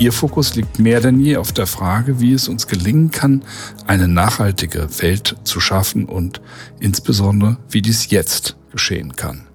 Ihr 0.00 0.12
Fokus 0.12 0.56
liegt 0.56 0.80
mehr 0.80 1.00
denn 1.00 1.20
je 1.20 1.36
auf 1.36 1.52
der 1.52 1.68
Frage, 1.68 2.18
wie 2.18 2.32
es 2.32 2.48
uns 2.48 2.66
gelingen 2.66 3.12
kann, 3.12 3.44
eine 3.86 4.08
nachhaltige 4.08 4.88
Welt 5.00 5.36
zu 5.44 5.60
schaffen 5.60 6.06
und 6.06 6.40
insbesondere, 6.80 7.58
wie 7.70 7.80
dies 7.80 8.10
jetzt 8.10 8.56
geschehen 8.72 9.14
kann. 9.14 9.46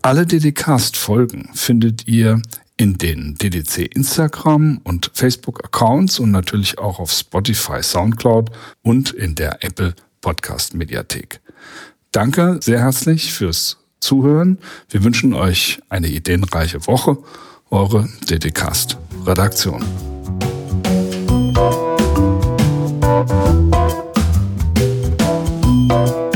Alle 0.00 0.26
DDcast-Folgen 0.26 1.50
findet 1.54 2.06
ihr 2.06 2.40
in 2.78 2.96
den 2.96 3.34
DDC 3.34 3.94
Instagram 3.94 4.80
und 4.84 5.10
Facebook 5.12 5.62
Accounts 5.64 6.18
und 6.18 6.30
natürlich 6.30 6.78
auch 6.78 6.98
auf 6.98 7.12
Spotify, 7.12 7.82
Soundcloud 7.82 8.50
und 8.82 9.10
in 9.10 9.34
der 9.34 9.62
Apple 9.62 9.94
Podcast 10.22 10.74
Mediathek. 10.74 11.40
Danke 12.12 12.60
sehr 12.62 12.80
herzlich 12.80 13.34
fürs 13.34 13.76
Zuhören. 14.00 14.58
Wir 14.88 15.04
wünschen 15.04 15.34
euch 15.34 15.80
eine 15.88 16.08
ideenreiche 16.08 16.86
Woche. 16.86 17.18
Eure 17.70 18.08
DDcast 18.30 18.96
Redaktion. 19.26 19.84
Musik 25.88 26.27